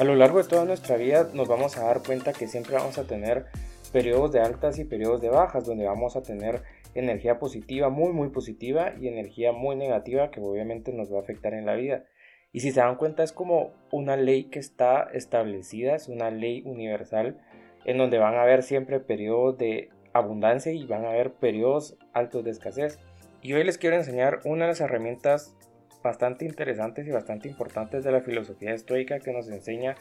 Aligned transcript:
A 0.00 0.04
lo 0.04 0.14
largo 0.14 0.42
de 0.42 0.48
toda 0.48 0.64
nuestra 0.64 0.96
vida 0.96 1.28
nos 1.34 1.46
vamos 1.46 1.76
a 1.76 1.84
dar 1.84 2.02
cuenta 2.02 2.32
que 2.32 2.48
siempre 2.48 2.72
vamos 2.72 2.96
a 2.96 3.06
tener 3.06 3.44
periodos 3.92 4.32
de 4.32 4.40
altas 4.40 4.78
y 4.78 4.86
periodos 4.86 5.20
de 5.20 5.28
bajas, 5.28 5.66
donde 5.66 5.84
vamos 5.84 6.16
a 6.16 6.22
tener 6.22 6.62
energía 6.94 7.38
positiva, 7.38 7.90
muy 7.90 8.10
muy 8.14 8.30
positiva, 8.30 8.94
y 8.98 9.08
energía 9.08 9.52
muy 9.52 9.76
negativa 9.76 10.30
que 10.30 10.40
obviamente 10.40 10.94
nos 10.94 11.12
va 11.12 11.18
a 11.18 11.20
afectar 11.20 11.52
en 11.52 11.66
la 11.66 11.74
vida. 11.74 12.06
Y 12.50 12.60
si 12.60 12.72
se 12.72 12.80
dan 12.80 12.96
cuenta 12.96 13.22
es 13.22 13.32
como 13.32 13.74
una 13.92 14.16
ley 14.16 14.44
que 14.44 14.58
está 14.58 15.02
establecida, 15.12 15.96
es 15.96 16.08
una 16.08 16.30
ley 16.30 16.62
universal, 16.64 17.36
en 17.84 17.98
donde 17.98 18.16
van 18.16 18.36
a 18.36 18.42
haber 18.44 18.62
siempre 18.62 19.00
periodos 19.00 19.58
de 19.58 19.90
abundancia 20.14 20.72
y 20.72 20.86
van 20.86 21.04
a 21.04 21.10
haber 21.10 21.34
periodos 21.34 21.98
altos 22.14 22.42
de 22.42 22.52
escasez. 22.52 22.98
Y 23.42 23.52
hoy 23.52 23.64
les 23.64 23.76
quiero 23.76 23.96
enseñar 23.96 24.40
una 24.46 24.64
de 24.64 24.70
las 24.70 24.80
herramientas 24.80 25.54
bastante 26.02 26.44
interesantes 26.44 27.06
y 27.06 27.10
bastante 27.10 27.48
importantes 27.48 28.04
de 28.04 28.12
la 28.12 28.20
filosofía 28.20 28.72
estoica 28.72 29.20
que 29.20 29.32
nos 29.32 29.48
enseña 29.48 29.96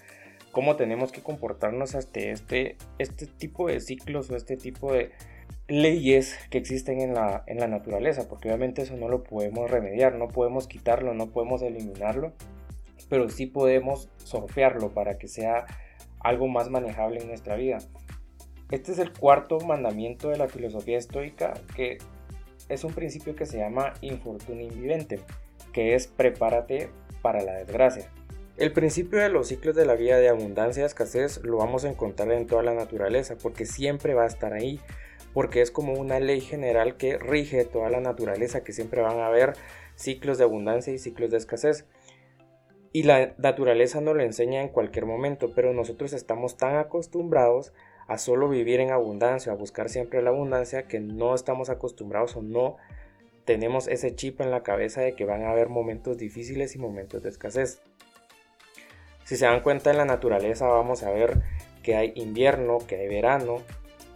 cómo 0.51 0.75
tenemos 0.75 1.11
que 1.11 1.21
comportarnos 1.21 1.95
ante 1.95 2.31
este, 2.31 2.77
este 2.97 3.27
tipo 3.27 3.67
de 3.67 3.79
ciclos 3.79 4.29
o 4.31 4.35
este 4.35 4.57
tipo 4.57 4.93
de 4.93 5.11
leyes 5.67 6.35
que 6.49 6.57
existen 6.57 6.99
en 6.99 7.13
la, 7.13 7.43
en 7.45 7.59
la 7.59 7.67
naturaleza, 7.67 8.27
porque 8.27 8.47
obviamente 8.47 8.81
eso 8.81 8.95
no 8.95 9.07
lo 9.07 9.23
podemos 9.23 9.69
remediar, 9.69 10.15
no 10.15 10.27
podemos 10.27 10.67
quitarlo, 10.67 11.13
no 11.13 11.27
podemos 11.27 11.61
eliminarlo, 11.61 12.33
pero 13.07 13.29
sí 13.29 13.45
podemos 13.45 14.09
surfearlo 14.17 14.91
para 14.93 15.17
que 15.17 15.27
sea 15.27 15.65
algo 16.19 16.47
más 16.47 16.69
manejable 16.69 17.21
en 17.21 17.27
nuestra 17.27 17.55
vida. 17.55 17.77
Este 18.71 18.91
es 18.91 18.99
el 18.99 19.13
cuarto 19.13 19.59
mandamiento 19.59 20.29
de 20.29 20.37
la 20.37 20.47
filosofía 20.47 20.97
estoica, 20.97 21.53
que 21.75 21.97
es 22.67 22.83
un 22.83 22.93
principio 22.93 23.35
que 23.35 23.45
se 23.45 23.57
llama 23.57 23.93
infortunio 24.01 24.69
vivente 24.69 25.19
que 25.73 25.95
es 25.95 26.07
prepárate 26.07 26.89
para 27.21 27.41
la 27.41 27.53
desgracia. 27.53 28.11
El 28.57 28.73
principio 28.73 29.19
de 29.19 29.29
los 29.29 29.47
ciclos 29.47 29.73
de 29.73 29.85
la 29.85 29.95
vida 29.95 30.17
de 30.17 30.27
abundancia 30.27 30.83
y 30.83 30.85
escasez 30.85 31.41
lo 31.43 31.57
vamos 31.57 31.85
a 31.85 31.89
encontrar 31.89 32.31
en 32.33 32.45
toda 32.45 32.61
la 32.61 32.73
naturaleza, 32.73 33.37
porque 33.41 33.65
siempre 33.65 34.13
va 34.13 34.23
a 34.23 34.27
estar 34.27 34.51
ahí, 34.51 34.81
porque 35.33 35.61
es 35.61 35.71
como 35.71 35.93
una 35.93 36.19
ley 36.19 36.41
general 36.41 36.97
que 36.97 37.17
rige 37.17 37.63
toda 37.63 37.89
la 37.89 38.01
naturaleza, 38.01 38.61
que 38.61 38.73
siempre 38.73 39.01
van 39.01 39.19
a 39.19 39.27
haber 39.27 39.53
ciclos 39.95 40.37
de 40.37 40.43
abundancia 40.43 40.93
y 40.93 40.97
ciclos 40.97 41.31
de 41.31 41.37
escasez. 41.37 41.85
Y 42.91 43.03
la 43.03 43.33
naturaleza 43.37 44.01
nos 44.01 44.17
lo 44.17 44.23
enseña 44.23 44.61
en 44.61 44.67
cualquier 44.67 45.05
momento, 45.05 45.53
pero 45.55 45.73
nosotros 45.73 46.11
estamos 46.11 46.57
tan 46.57 46.75
acostumbrados 46.75 47.71
a 48.09 48.17
solo 48.17 48.49
vivir 48.49 48.81
en 48.81 48.91
abundancia, 48.91 49.53
a 49.53 49.55
buscar 49.55 49.87
siempre 49.87 50.21
la 50.21 50.31
abundancia, 50.31 50.83
que 50.83 50.99
no 50.99 51.33
estamos 51.33 51.69
acostumbrados 51.69 52.35
o 52.35 52.41
no 52.41 52.75
tenemos 53.49 53.87
ese 53.87 54.13
chip 54.13 54.41
en 54.41 54.51
la 54.51 54.61
cabeza 54.61 55.01
de 55.01 55.15
que 55.15 55.25
van 55.25 55.41
a 55.41 55.49
haber 55.49 55.69
momentos 55.69 56.19
difíciles 56.19 56.75
y 56.75 56.77
momentos 56.77 57.23
de 57.23 57.29
escasez. 57.29 57.81
Si 59.23 59.37
se 59.37 59.45
dan 59.45 59.61
cuenta 59.61 59.89
en 59.89 59.97
la 59.97 60.05
naturaleza 60.05 60.67
vamos 60.67 61.01
a 61.01 61.09
ver 61.09 61.41
que 61.81 61.95
hay 61.95 62.11
invierno, 62.13 62.77
que 62.77 62.97
hay 62.97 63.07
verano 63.07 63.63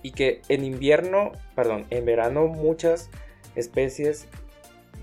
y 0.04 0.12
que 0.12 0.44
en 0.50 0.64
invierno, 0.64 1.32
perdón, 1.56 1.88
en 1.90 2.06
verano 2.06 2.46
muchas 2.46 3.10
especies 3.56 4.28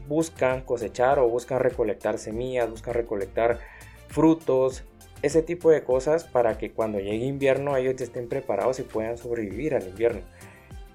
buscan 0.07 0.61
cosechar 0.61 1.19
o 1.19 1.29
buscan 1.29 1.59
recolectar 1.59 2.17
semillas, 2.17 2.71
buscan 2.71 2.95
recolectar 2.95 3.59
frutos, 4.07 4.85
ese 5.23 5.43
tipo 5.43 5.73
de 5.73 5.83
cosas 5.83 6.23
para 6.23 6.57
que 6.57 6.71
cuando 6.71 7.01
llegue 7.01 7.25
invierno 7.25 7.77
ellos 7.77 8.01
estén 8.01 8.29
preparados 8.29 8.79
y 8.79 8.85
puedan 8.85 9.19
sobrevivir 9.19 9.75
al 9.75 9.89
invierno. 9.89 10.23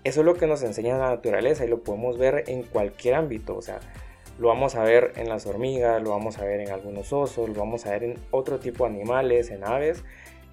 Eso 0.05 0.19
es 0.19 0.25
lo 0.25 0.35
que 0.35 0.45
nos 0.45 0.61
enseña 0.61 0.99
la 0.99 1.09
naturaleza 1.09 1.65
y 1.65 1.67
lo 1.67 1.83
podemos 1.83 2.19
ver 2.19 2.43
en 2.45 2.61
cualquier 2.61 3.15
ámbito. 3.15 3.57
O 3.57 3.61
sea, 3.63 3.79
lo 4.37 4.49
vamos 4.49 4.75
a 4.75 4.83
ver 4.83 5.13
en 5.15 5.27
las 5.27 5.47
hormigas, 5.47 6.01
lo 6.01 6.11
vamos 6.11 6.37
a 6.37 6.45
ver 6.45 6.61
en 6.61 6.69
algunos 6.69 7.11
osos, 7.11 7.49
lo 7.49 7.55
vamos 7.55 7.87
a 7.87 7.89
ver 7.89 8.03
en 8.03 8.19
otro 8.29 8.59
tipo 8.59 8.85
de 8.85 8.91
animales, 8.91 9.49
en 9.49 9.63
aves, 9.63 10.03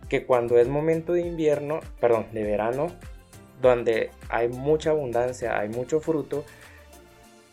que 0.08 0.24
cuando 0.24 0.56
es 0.56 0.68
momento 0.68 1.12
de 1.12 1.20
invierno, 1.20 1.80
perdón, 2.00 2.28
de 2.32 2.44
verano, 2.44 2.86
donde 3.60 4.10
hay 4.30 4.48
mucha 4.48 4.90
abundancia, 4.90 5.58
hay 5.58 5.68
mucho 5.68 6.00
fruto, 6.00 6.44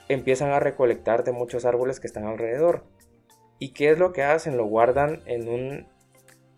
empiezan 0.08 0.52
a 0.52 0.62
recolectar 0.62 1.26
de 1.26 1.34
muchos 1.34 1.66
árboles 1.66 2.00
que 2.00 2.08
están 2.08 2.26
alrededor. 2.26 2.86
¿Y 3.60 3.74
qué 3.74 3.92
es 3.92 4.00
lo 4.00 4.14
que 4.14 4.24
hacen? 4.24 4.56
Lo 4.56 4.64
guardan 4.64 5.22
en, 5.26 5.50
un, 5.50 5.88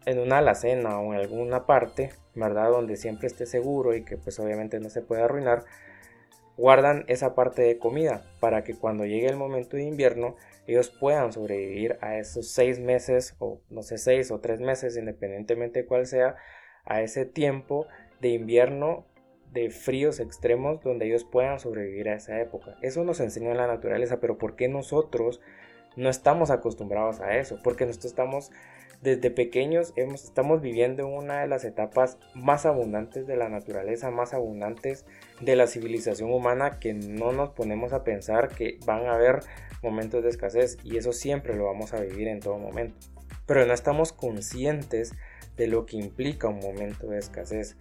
en 0.06 0.20
una 0.20 0.40
alacena 0.40 1.00
o 1.00 1.14
en 1.14 1.20
alguna 1.20 1.66
parte 1.66 2.12
¿verdad? 2.36 2.70
Donde 2.72 2.96
siempre 2.96 3.28
esté 3.28 3.46
seguro 3.46 3.96
y 3.96 4.04
que 4.04 4.18
pues 4.18 4.40
obviamente 4.40 4.80
no 4.80 4.90
se 4.90 5.02
puede 5.02 5.22
arruinar, 5.22 5.66
guardan 6.58 7.06
esa 7.08 7.36
parte 7.36 7.62
de 7.62 7.78
comida 7.78 8.24
para 8.40 8.64
que 8.64 8.76
cuando 8.76 9.06
llegue 9.06 9.28
el 9.28 9.38
momento 9.38 9.78
de 9.78 9.84
invierno 9.84 10.36
ellos 10.68 10.90
puedan 10.90 11.34
sobrevivir 11.34 11.98
a 12.02 12.18
esos 12.18 12.52
seis 12.52 12.80
meses 12.80 13.36
o 13.40 13.62
no 13.70 13.82
sé, 13.82 13.98
seis 13.98 14.32
o 14.32 14.40
tres 14.40 14.62
meses, 14.62 14.96
independientemente 14.96 15.82
de 15.82 15.86
cuál 15.86 16.06
sea, 16.06 16.36
a 16.86 17.02
ese 17.02 17.26
tiempo 17.26 17.88
de 18.22 18.30
invierno 18.30 19.06
de 19.52 19.70
fríos 19.70 20.20
extremos 20.20 20.82
donde 20.82 21.08
ellos 21.08 21.26
puedan 21.26 21.60
sobrevivir 21.60 22.10
a 22.10 22.16
esa 22.16 22.40
época. 22.40 22.76
Eso 22.82 23.04
nos 23.04 23.20
enseña 23.20 23.54
la 23.54 23.68
naturaleza, 23.68 24.20
pero 24.22 24.38
¿por 24.38 24.56
qué 24.56 24.70
nosotros 24.70 25.42
no 25.98 26.10
estamos 26.10 26.52
acostumbrados 26.52 27.20
a 27.20 27.36
eso? 27.38 27.60
Porque 27.62 27.86
nosotros 27.86 28.12
estamos 28.12 28.52
desde 29.02 29.32
pequeños 29.32 29.94
estamos 29.96 30.62
viviendo 30.62 31.04
en 31.04 31.14
una 31.14 31.42
de 31.42 31.48
las 31.48 31.66
etapas 31.66 32.18
más 32.36 32.66
abundantes 32.66 33.26
de 33.26 33.36
la 33.36 33.50
naturaleza, 33.50 34.12
más 34.12 34.34
abundantes 34.34 35.06
de 35.40 35.56
la 35.56 35.68
civilización 35.68 36.32
humana, 36.32 36.80
que 36.80 36.94
no 36.94 37.32
nos 37.32 37.50
ponemos 37.50 37.94
a 37.94 38.04
pensar 38.04 38.50
que 38.50 38.78
van 38.86 39.08
a 39.08 39.16
haber 39.16 39.40
momentos 39.82 40.24
de 40.24 40.30
escasez 40.30 40.78
y 40.84 40.98
eso 40.98 41.14
siempre 41.14 41.56
lo 41.56 41.66
vamos 41.66 41.94
a 41.94 42.02
vivir 42.02 42.28
en 42.28 42.40
todo 42.40 42.60
momento. 42.60 42.96
Pero 43.48 43.66
no 43.66 43.74
estamos 43.74 44.14
conscientes 44.14 45.14
de 45.58 45.68
lo 45.68 45.86
que 45.86 45.98
implica 45.98 46.48
un 46.48 46.60
momento 46.60 47.08
de 47.08 47.18
escasez 47.18 47.76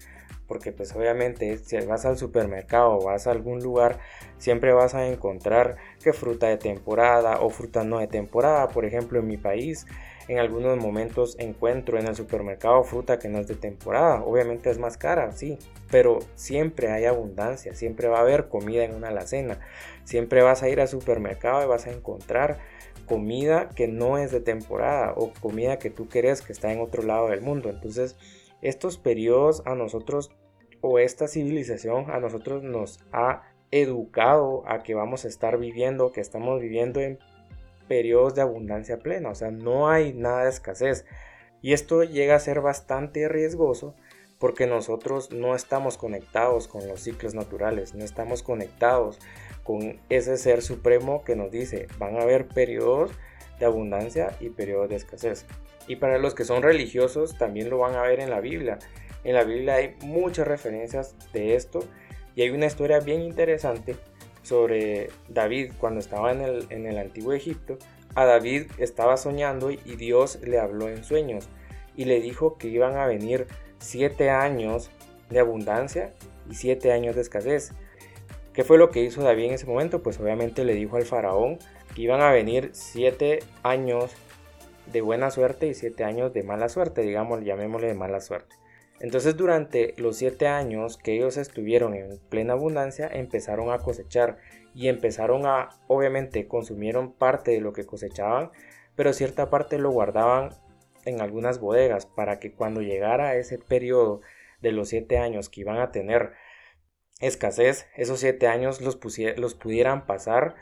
porque 0.50 0.72
pues 0.72 0.92
obviamente 0.96 1.58
si 1.58 1.76
vas 1.86 2.04
al 2.04 2.18
supermercado 2.18 2.96
o 2.96 3.04
vas 3.04 3.28
a 3.28 3.30
algún 3.30 3.60
lugar 3.60 4.00
siempre 4.36 4.72
vas 4.72 4.96
a 4.96 5.06
encontrar 5.06 5.76
que 6.02 6.12
fruta 6.12 6.48
de 6.48 6.56
temporada 6.56 7.38
o 7.40 7.50
fruta 7.50 7.84
no 7.84 8.00
de 8.00 8.08
temporada 8.08 8.66
por 8.66 8.84
ejemplo 8.84 9.20
en 9.20 9.28
mi 9.28 9.36
país 9.36 9.86
en 10.30 10.38
algunos 10.38 10.78
momentos 10.78 11.34
encuentro 11.40 11.98
en 11.98 12.06
el 12.06 12.14
supermercado 12.14 12.84
fruta 12.84 13.18
que 13.18 13.28
no 13.28 13.40
es 13.40 13.48
de 13.48 13.56
temporada. 13.56 14.22
Obviamente 14.22 14.70
es 14.70 14.78
más 14.78 14.96
cara, 14.96 15.32
sí, 15.32 15.58
pero 15.90 16.20
siempre 16.36 16.88
hay 16.92 17.04
abundancia, 17.04 17.74
siempre 17.74 18.06
va 18.06 18.18
a 18.18 18.20
haber 18.20 18.48
comida 18.48 18.84
en 18.84 18.94
una 18.94 19.08
alacena. 19.08 19.58
Siempre 20.04 20.42
vas 20.42 20.62
a 20.62 20.68
ir 20.68 20.80
al 20.80 20.86
supermercado 20.86 21.64
y 21.64 21.66
vas 21.66 21.88
a 21.88 21.90
encontrar 21.90 22.58
comida 23.06 23.70
que 23.70 23.88
no 23.88 24.18
es 24.18 24.30
de 24.30 24.40
temporada 24.40 25.14
o 25.16 25.32
comida 25.40 25.80
que 25.80 25.90
tú 25.90 26.08
querés 26.08 26.42
que 26.42 26.52
está 26.52 26.72
en 26.72 26.80
otro 26.80 27.02
lado 27.02 27.28
del 27.28 27.40
mundo. 27.40 27.68
Entonces, 27.68 28.16
estos 28.62 28.98
periodos 28.98 29.64
a 29.66 29.74
nosotros 29.74 30.30
o 30.80 31.00
esta 31.00 31.26
civilización 31.26 32.08
a 32.08 32.20
nosotros 32.20 32.62
nos 32.62 33.00
ha 33.10 33.42
educado 33.72 34.62
a 34.68 34.84
que 34.84 34.94
vamos 34.94 35.24
a 35.24 35.28
estar 35.28 35.58
viviendo, 35.58 36.12
que 36.12 36.20
estamos 36.20 36.60
viviendo 36.60 37.00
en 37.00 37.18
periodos 37.90 38.36
de 38.36 38.42
abundancia 38.42 39.00
plena, 39.00 39.30
o 39.30 39.34
sea, 39.34 39.50
no 39.50 39.90
hay 39.90 40.12
nada 40.12 40.44
de 40.44 40.50
escasez. 40.50 41.04
Y 41.60 41.72
esto 41.72 42.04
llega 42.04 42.36
a 42.36 42.38
ser 42.38 42.60
bastante 42.60 43.28
riesgoso 43.28 43.96
porque 44.38 44.68
nosotros 44.68 45.32
no 45.32 45.56
estamos 45.56 45.98
conectados 45.98 46.68
con 46.68 46.86
los 46.86 47.00
ciclos 47.00 47.34
naturales, 47.34 47.96
no 47.96 48.04
estamos 48.04 48.44
conectados 48.44 49.18
con 49.64 49.98
ese 50.08 50.36
ser 50.36 50.62
supremo 50.62 51.24
que 51.24 51.34
nos 51.34 51.50
dice, 51.50 51.88
van 51.98 52.16
a 52.16 52.22
haber 52.22 52.46
periodos 52.46 53.10
de 53.58 53.66
abundancia 53.66 54.36
y 54.38 54.50
periodos 54.50 54.88
de 54.88 54.94
escasez. 54.94 55.44
Y 55.88 55.96
para 55.96 56.18
los 56.18 56.36
que 56.36 56.44
son 56.44 56.62
religiosos 56.62 57.36
también 57.38 57.70
lo 57.70 57.78
van 57.78 57.96
a 57.96 58.02
ver 58.02 58.20
en 58.20 58.30
la 58.30 58.38
Biblia. 58.38 58.78
En 59.24 59.34
la 59.34 59.42
Biblia 59.42 59.74
hay 59.74 59.96
muchas 60.04 60.46
referencias 60.46 61.16
de 61.32 61.56
esto 61.56 61.80
y 62.36 62.42
hay 62.42 62.50
una 62.50 62.66
historia 62.66 63.00
bien 63.00 63.20
interesante 63.20 63.96
sobre 64.42 65.10
David 65.28 65.72
cuando 65.78 66.00
estaba 66.00 66.32
en 66.32 66.40
el, 66.40 66.66
en 66.70 66.86
el 66.86 66.98
antiguo 66.98 67.32
Egipto. 67.32 67.78
A 68.14 68.24
David 68.24 68.70
estaba 68.78 69.16
soñando 69.16 69.70
y 69.70 69.96
Dios 69.96 70.40
le 70.42 70.58
habló 70.58 70.88
en 70.88 71.04
sueños 71.04 71.48
y 71.96 72.06
le 72.06 72.20
dijo 72.20 72.56
que 72.56 72.68
iban 72.68 72.96
a 72.96 73.06
venir 73.06 73.46
siete 73.78 74.30
años 74.30 74.90
de 75.28 75.38
abundancia 75.38 76.12
y 76.50 76.54
siete 76.54 76.92
años 76.92 77.14
de 77.14 77.22
escasez. 77.22 77.72
¿Qué 78.52 78.64
fue 78.64 78.78
lo 78.78 78.90
que 78.90 79.02
hizo 79.02 79.22
David 79.22 79.44
en 79.44 79.52
ese 79.52 79.66
momento? 79.66 80.02
Pues 80.02 80.18
obviamente 80.18 80.64
le 80.64 80.74
dijo 80.74 80.96
al 80.96 81.04
faraón 81.04 81.58
que 81.94 82.02
iban 82.02 82.20
a 82.20 82.32
venir 82.32 82.70
siete 82.72 83.40
años 83.62 84.10
de 84.92 85.00
buena 85.00 85.30
suerte 85.30 85.68
y 85.68 85.74
siete 85.74 86.04
años 86.04 86.32
de 86.32 86.42
mala 86.42 86.68
suerte, 86.68 87.02
digamos, 87.02 87.44
llamémosle 87.44 87.88
de 87.88 87.94
mala 87.94 88.20
suerte. 88.20 88.56
Entonces 89.00 89.36
durante 89.36 89.94
los 89.96 90.16
siete 90.16 90.46
años 90.46 90.98
que 90.98 91.14
ellos 91.14 91.38
estuvieron 91.38 91.94
en 91.94 92.18
plena 92.28 92.52
abundancia 92.52 93.08
empezaron 93.10 93.72
a 93.72 93.78
cosechar 93.78 94.36
y 94.74 94.88
empezaron 94.88 95.46
a, 95.46 95.70
obviamente 95.88 96.46
consumieron 96.46 97.12
parte 97.12 97.50
de 97.50 97.60
lo 97.60 97.72
que 97.72 97.86
cosechaban, 97.86 98.50
pero 98.94 99.12
cierta 99.14 99.48
parte 99.48 99.78
lo 99.78 99.90
guardaban 99.90 100.50
en 101.06 101.22
algunas 101.22 101.60
bodegas 101.60 102.04
para 102.04 102.38
que 102.38 102.52
cuando 102.52 102.82
llegara 102.82 103.36
ese 103.36 103.58
periodo 103.58 104.20
de 104.60 104.72
los 104.72 104.90
siete 104.90 105.16
años 105.16 105.48
que 105.48 105.62
iban 105.62 105.78
a 105.78 105.90
tener 105.90 106.32
escasez, 107.20 107.88
esos 107.96 108.20
siete 108.20 108.46
años 108.46 108.82
los, 108.82 108.98
los 109.36 109.54
pudieran 109.54 110.06
pasar 110.06 110.56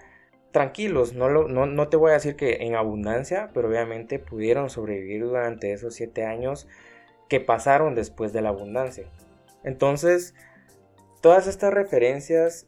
tranquilos, 0.53 1.13
no, 1.13 1.29
no, 1.29 1.67
no, 1.67 1.89
te 1.89 1.97
voy 1.97 2.11
a 2.11 2.15
decir 2.15 2.37
que 2.37 2.59
en 2.61 2.75
abundancia, 2.75 3.51
pero 3.53 3.69
obviamente 3.69 4.19
pudieron 4.19 4.71
sobrevivir 4.71 5.25
durante 5.25 5.73
esos 5.73 5.95
siete 5.95 6.25
años 6.25 6.67
que 7.29 7.41
pasaron 7.41 7.95
después 7.95 8.33
de 8.33 8.43
la 8.43 8.51
abundancia. 8.51 9.07
Entonces, 9.65 10.35
todas 11.21 11.47
estas 11.47 11.73
referencias 11.73 12.67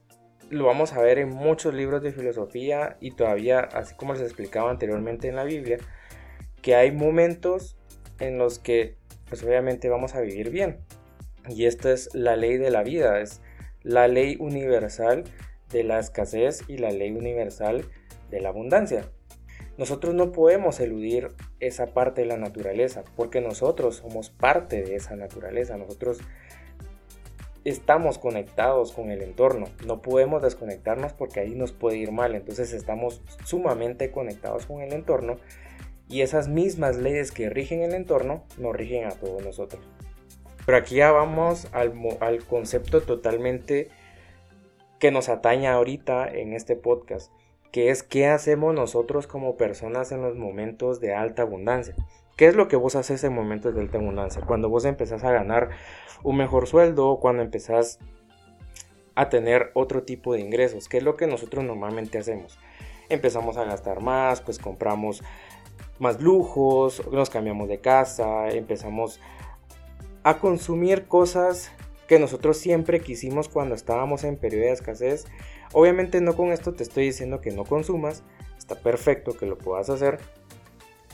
lo 0.51 0.67
vamos 0.67 0.93
a 0.93 1.01
ver 1.01 1.19
en 1.19 1.31
muchos 1.31 1.73
libros 1.75 2.03
de 2.03 2.13
filosofía 2.13 2.97
y 3.01 3.13
todavía, 3.13 3.61
así 3.61 3.95
como 3.95 4.15
les 4.15 4.23
explicaba 4.23 4.71
anteriormente 4.71 5.29
en 5.29 5.37
la 5.37 5.45
Biblia, 5.45 5.79
que 6.61 6.75
hay 6.75 6.91
momentos 6.91 7.79
en 8.19 8.37
los 8.37 8.59
que 8.59 8.97
pues 9.29 9.45
obviamente 9.45 9.89
vamos 9.89 10.15
a 10.15 10.21
vivir 10.21 10.51
bien. 10.51 10.81
Y 11.49 11.67
esta 11.67 11.93
es 11.93 12.15
la 12.15 12.37
ley 12.37 12.59
de 12.59 12.71
la 12.71 12.83
vida, 12.83 13.21
es 13.21 13.41
la 13.83 14.09
ley 14.09 14.37
universal 14.41 15.25
de 15.71 15.85
la 15.85 16.01
escasez 16.01 16.65
y 16.69 16.79
la 16.79 16.91
ley 16.91 17.13
universal 17.13 17.85
de 18.31 18.41
la 18.41 18.49
abundancia. 18.51 19.09
Nosotros 19.81 20.15
no 20.15 20.31
podemos 20.31 20.79
eludir 20.79 21.29
esa 21.59 21.95
parte 21.95 22.21
de 22.21 22.27
la 22.27 22.37
naturaleza 22.37 23.03
porque 23.17 23.41
nosotros 23.41 23.97
somos 23.97 24.29
parte 24.29 24.83
de 24.83 24.95
esa 24.95 25.17
naturaleza. 25.17 25.79
Nosotros 25.79 26.19
estamos 27.65 28.19
conectados 28.19 28.93
con 28.93 29.11
el 29.11 29.23
entorno. 29.23 29.69
No 29.87 30.03
podemos 30.03 30.43
desconectarnos 30.43 31.15
porque 31.15 31.41
ahí 31.41 31.55
nos 31.55 31.73
puede 31.73 31.97
ir 31.97 32.13
mal. 32.13 32.35
Entonces 32.35 32.75
estamos 32.75 33.23
sumamente 33.47 34.11
conectados 34.11 34.67
con 34.67 34.83
el 34.83 34.93
entorno 34.93 35.39
y 36.11 36.21
esas 36.21 36.49
mismas 36.49 36.99
leyes 36.99 37.33
que 37.33 37.49
rigen 37.49 37.81
el 37.81 37.95
entorno 37.95 38.45
nos 38.59 38.77
rigen 38.77 39.07
a 39.07 39.13
todos 39.13 39.43
nosotros. 39.43 39.83
Pero 40.67 40.77
aquí 40.77 40.97
ya 40.97 41.11
vamos 41.11 41.69
al, 41.73 41.95
concepto 42.45 43.01
totalmente 43.01 43.89
que 44.99 45.11
nos 45.11 45.31
atañe 45.31 45.69
ahorita 45.69 46.29
en 46.29 46.53
este 46.53 46.77
podcast, 46.77 47.33
que 47.73 47.91
es 47.91 48.03
qué 48.03 48.27
hacemos 48.27 48.75
nosotros 48.75 49.27
como 49.27 49.57
personas 49.57 50.13
en 50.13 50.23
los 50.23 50.37
momentos 50.37 51.01
de 51.01 51.15
alta 51.15 51.43
abundancia. 51.43 51.95
¿Qué 52.37 52.47
es 52.47 52.57
lo 52.57 52.69
que 52.69 52.77
vos 52.77 52.97
haces 52.97 53.23
en 53.25 53.35
momentos 53.35 53.75
de 53.75 53.83
alta 53.83 53.99
abundancia? 53.99 54.43
Cuando 54.47 54.69
vos 54.69 54.85
empezás 54.85 55.25
a 55.25 55.33
ganar 55.33 55.71
un 56.23 56.37
mejor 56.37 56.67
sueldo, 56.67 57.19
cuando 57.21 57.43
empezás 57.43 57.99
a 59.15 59.29
tener 59.29 59.71
otro 59.75 60.03
tipo 60.05 60.33
de 60.33 60.41
ingresos, 60.41 60.89
¿qué 60.89 60.99
es 60.99 61.03
lo 61.03 61.17
que 61.17 61.27
nosotros 61.27 61.65
normalmente 61.65 62.19
hacemos? 62.19 62.59
Empezamos 63.09 63.57
a 63.57 63.65
gastar 63.65 64.01
más, 64.01 64.41
pues 64.41 64.59
compramos 64.59 65.23
más 65.99 66.21
lujos, 66.21 67.07
nos 67.13 67.29
cambiamos 67.29 67.69
de 67.69 67.81
casa, 67.81 68.49
empezamos 68.49 69.21
a 70.23 70.39
consumir 70.39 71.07
cosas 71.07 71.71
que 72.09 72.19
nosotros 72.19 72.57
siempre 72.57 73.01
quisimos 73.01 73.49
cuando 73.49 73.75
estábamos 73.75 74.25
en 74.25 74.37
periodo 74.37 74.65
de 74.65 74.73
escasez. 74.73 75.27
Obviamente 75.73 76.21
no 76.21 76.35
con 76.35 76.53
esto 76.53 76.73
te 76.73 76.83
estoy 76.83 77.05
diciendo 77.05 77.41
que 77.41 77.51
no 77.51 77.65
consumas, 77.65 78.23
está 78.59 78.75
perfecto 78.77 79.37
que 79.37 79.47
lo 79.47 79.57
puedas 79.57 79.89
hacer, 79.91 80.19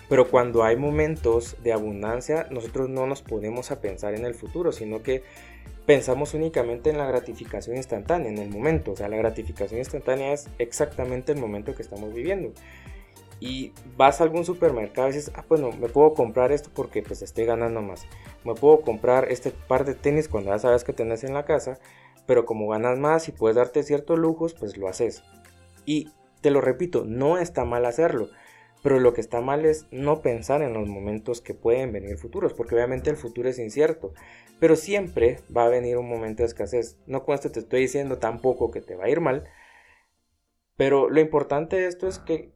pero 0.09 0.29
cuando 0.29 0.65
hay 0.65 0.77
momentos 0.77 1.57
de 1.63 1.73
abundancia, 1.73 2.47
nosotros 2.51 2.89
no 2.89 3.07
nos 3.07 3.23
ponemos 3.23 3.71
a 3.71 3.81
pensar 3.81 4.15
en 4.15 4.25
el 4.25 4.35
futuro, 4.35 4.73
sino 4.73 5.03
que 5.03 5.23
pensamos 5.85 6.35
únicamente 6.35 6.91
en 6.91 6.99
la 6.99 7.07
gratificación 7.07 7.77
instantánea, 7.77 8.29
en 8.29 8.39
el 8.39 8.49
momento. 8.49 8.93
O 8.93 8.97
sea, 8.97 9.09
la 9.09 9.17
gratificación 9.17 9.79
instantánea 9.79 10.33
es 10.33 10.49
exactamente 10.59 11.33
el 11.33 11.39
momento 11.39 11.75
que 11.75 11.83
estamos 11.83 12.13
viviendo 12.15 12.53
y 13.41 13.73
vas 13.97 14.21
a 14.21 14.25
algún 14.25 14.45
supermercado 14.45 15.09
y 15.09 15.13
dices, 15.13 15.33
ah, 15.35 15.45
bueno, 15.49 15.71
me 15.73 15.89
puedo 15.89 16.15
comprar 16.15 16.53
esto 16.53 16.71
porque 16.75 17.03
pues 17.03 17.23
estoy 17.23 17.45
ganando 17.45 17.83
más. 17.83 18.07
Me 18.45 18.55
puedo 18.55 18.81
comprar 18.81 19.31
este 19.31 19.51
par 19.51 19.85
de 19.85 19.95
tenis 19.95 20.29
cuando 20.29 20.51
ya 20.51 20.59
sabes 20.59 20.85
que 20.85 20.93
tenés 20.93 21.25
en 21.25 21.35
la 21.35 21.45
casa, 21.45 21.79
pero 22.27 22.45
como 22.45 22.69
ganas 22.69 22.99
más 22.99 23.29
y 23.29 23.33
puedes 23.33 23.57
darte 23.57 23.83
ciertos 23.83 24.19
lujos, 24.19 24.55
pues 24.55 24.77
lo 24.77 24.89
haces. 24.89 25.23
Y 25.85 26.09
te 26.41 26.51
lo 26.51 26.61
repito, 26.61 27.05
no 27.05 27.39
está 27.39 27.65
mal 27.65 27.87
hacerlo, 27.87 28.29
pero 28.83 29.01
lo 29.01 29.15
que 29.15 29.21
está 29.21 29.41
mal 29.41 29.65
es 29.65 29.87
no 29.91 30.23
pensar 30.23 30.63
en 30.63 30.73
los 30.73 30.89
momentos 30.89 31.41
que 31.41 31.55
pueden 31.55 31.93
venir 31.93 32.19
futuros, 32.19 32.53
porque 32.55 32.75
obviamente 32.75 33.11
el 33.11 33.17
futuro 33.17 33.49
es 33.49 33.59
incierto, 33.59 34.13
pero 34.61 34.77
siempre 34.77 35.41
va 35.55 35.65
a 35.65 35.69
venir 35.69 35.97
un 35.97 36.09
momento 36.09 36.43
de 36.43 36.49
escasez. 36.49 36.99
No 37.07 37.25
con 37.25 37.35
esto 37.35 37.51
te 37.51 37.61
estoy 37.61 37.81
diciendo 37.83 38.19
tampoco 38.19 38.71
que 38.71 38.81
te 38.81 38.97
va 38.97 39.05
a 39.05 39.11
ir 39.11 39.21
mal, 39.21 39.45
pero 40.77 41.09
lo 41.09 41.21
importante 41.21 41.77
de 41.77 41.87
esto 41.87 42.07
es 42.07 42.19
que 42.19 42.55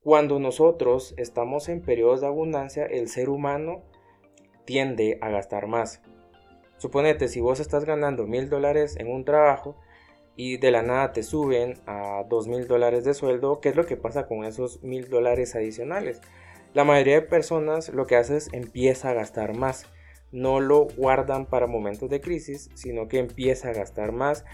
cuando 0.00 0.38
nosotros 0.38 1.14
estamos 1.16 1.68
en 1.68 1.80
periodos 1.80 2.20
de 2.20 2.26
abundancia, 2.26 2.84
el 2.84 3.08
ser 3.08 3.30
humano 3.30 3.84
tiende 4.66 5.18
a 5.22 5.30
gastar 5.30 5.66
más. 5.66 6.02
Suponete, 6.84 7.28
si 7.28 7.40
vos 7.40 7.60
estás 7.60 7.86
ganando 7.86 8.26
mil 8.26 8.50
dólares 8.50 8.96
en 8.98 9.10
un 9.10 9.24
trabajo 9.24 9.74
y 10.36 10.58
de 10.58 10.70
la 10.70 10.82
nada 10.82 11.14
te 11.14 11.22
suben 11.22 11.80
a 11.86 12.24
dos 12.28 12.46
mil 12.46 12.68
dólares 12.68 13.06
de 13.06 13.14
sueldo, 13.14 13.58
¿qué 13.62 13.70
es 13.70 13.74
lo 13.74 13.86
que 13.86 13.96
pasa 13.96 14.26
con 14.26 14.44
esos 14.44 14.82
mil 14.82 15.08
dólares 15.08 15.54
adicionales? 15.54 16.20
La 16.74 16.84
mayoría 16.84 17.14
de 17.14 17.22
personas 17.22 17.88
lo 17.88 18.04
que 18.04 18.16
hace 18.16 18.36
es 18.36 18.52
empieza 18.52 19.08
a 19.08 19.14
gastar 19.14 19.56
más. 19.56 19.86
No 20.30 20.60
lo 20.60 20.84
guardan 20.84 21.46
para 21.46 21.66
momentos 21.66 22.10
de 22.10 22.20
crisis, 22.20 22.68
sino 22.74 23.08
que 23.08 23.18
empieza 23.18 23.70
a 23.70 23.72
gastar 23.72 24.12
más 24.12 24.44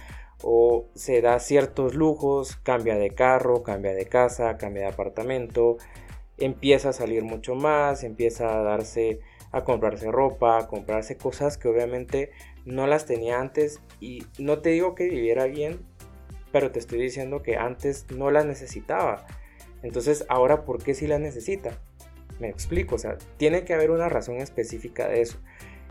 o 0.40 0.86
se 0.94 1.22
da 1.22 1.40
ciertos 1.40 1.96
lujos, 1.96 2.54
cambia 2.62 2.94
de 2.94 3.10
carro, 3.10 3.64
cambia 3.64 3.92
de 3.92 4.06
casa, 4.06 4.56
cambia 4.56 4.82
de 4.82 4.90
apartamento, 4.90 5.78
empieza 6.38 6.90
a 6.90 6.92
salir 6.92 7.24
mucho 7.24 7.56
más, 7.56 8.04
empieza 8.04 8.56
a 8.56 8.62
darse 8.62 9.18
a 9.52 9.64
comprarse 9.64 10.10
ropa, 10.10 10.58
a 10.58 10.66
comprarse 10.68 11.16
cosas 11.16 11.58
que 11.58 11.68
obviamente 11.68 12.30
no 12.64 12.86
las 12.86 13.06
tenía 13.06 13.40
antes 13.40 13.80
y 14.00 14.24
no 14.38 14.60
te 14.60 14.70
digo 14.70 14.94
que 14.94 15.08
viviera 15.08 15.46
bien, 15.46 15.80
pero 16.52 16.70
te 16.70 16.78
estoy 16.78 17.00
diciendo 17.00 17.42
que 17.42 17.56
antes 17.56 18.06
no 18.14 18.30
las 18.30 18.44
necesitaba. 18.44 19.26
Entonces, 19.82 20.24
ahora 20.28 20.64
¿por 20.64 20.82
qué 20.82 20.94
sí 20.94 21.06
las 21.06 21.20
necesita? 21.20 21.78
Me 22.38 22.48
explico, 22.48 22.94
o 22.94 22.98
sea, 22.98 23.18
tiene 23.36 23.64
que 23.64 23.74
haber 23.74 23.90
una 23.90 24.08
razón 24.08 24.36
específica 24.36 25.08
de 25.08 25.22
eso. 25.22 25.38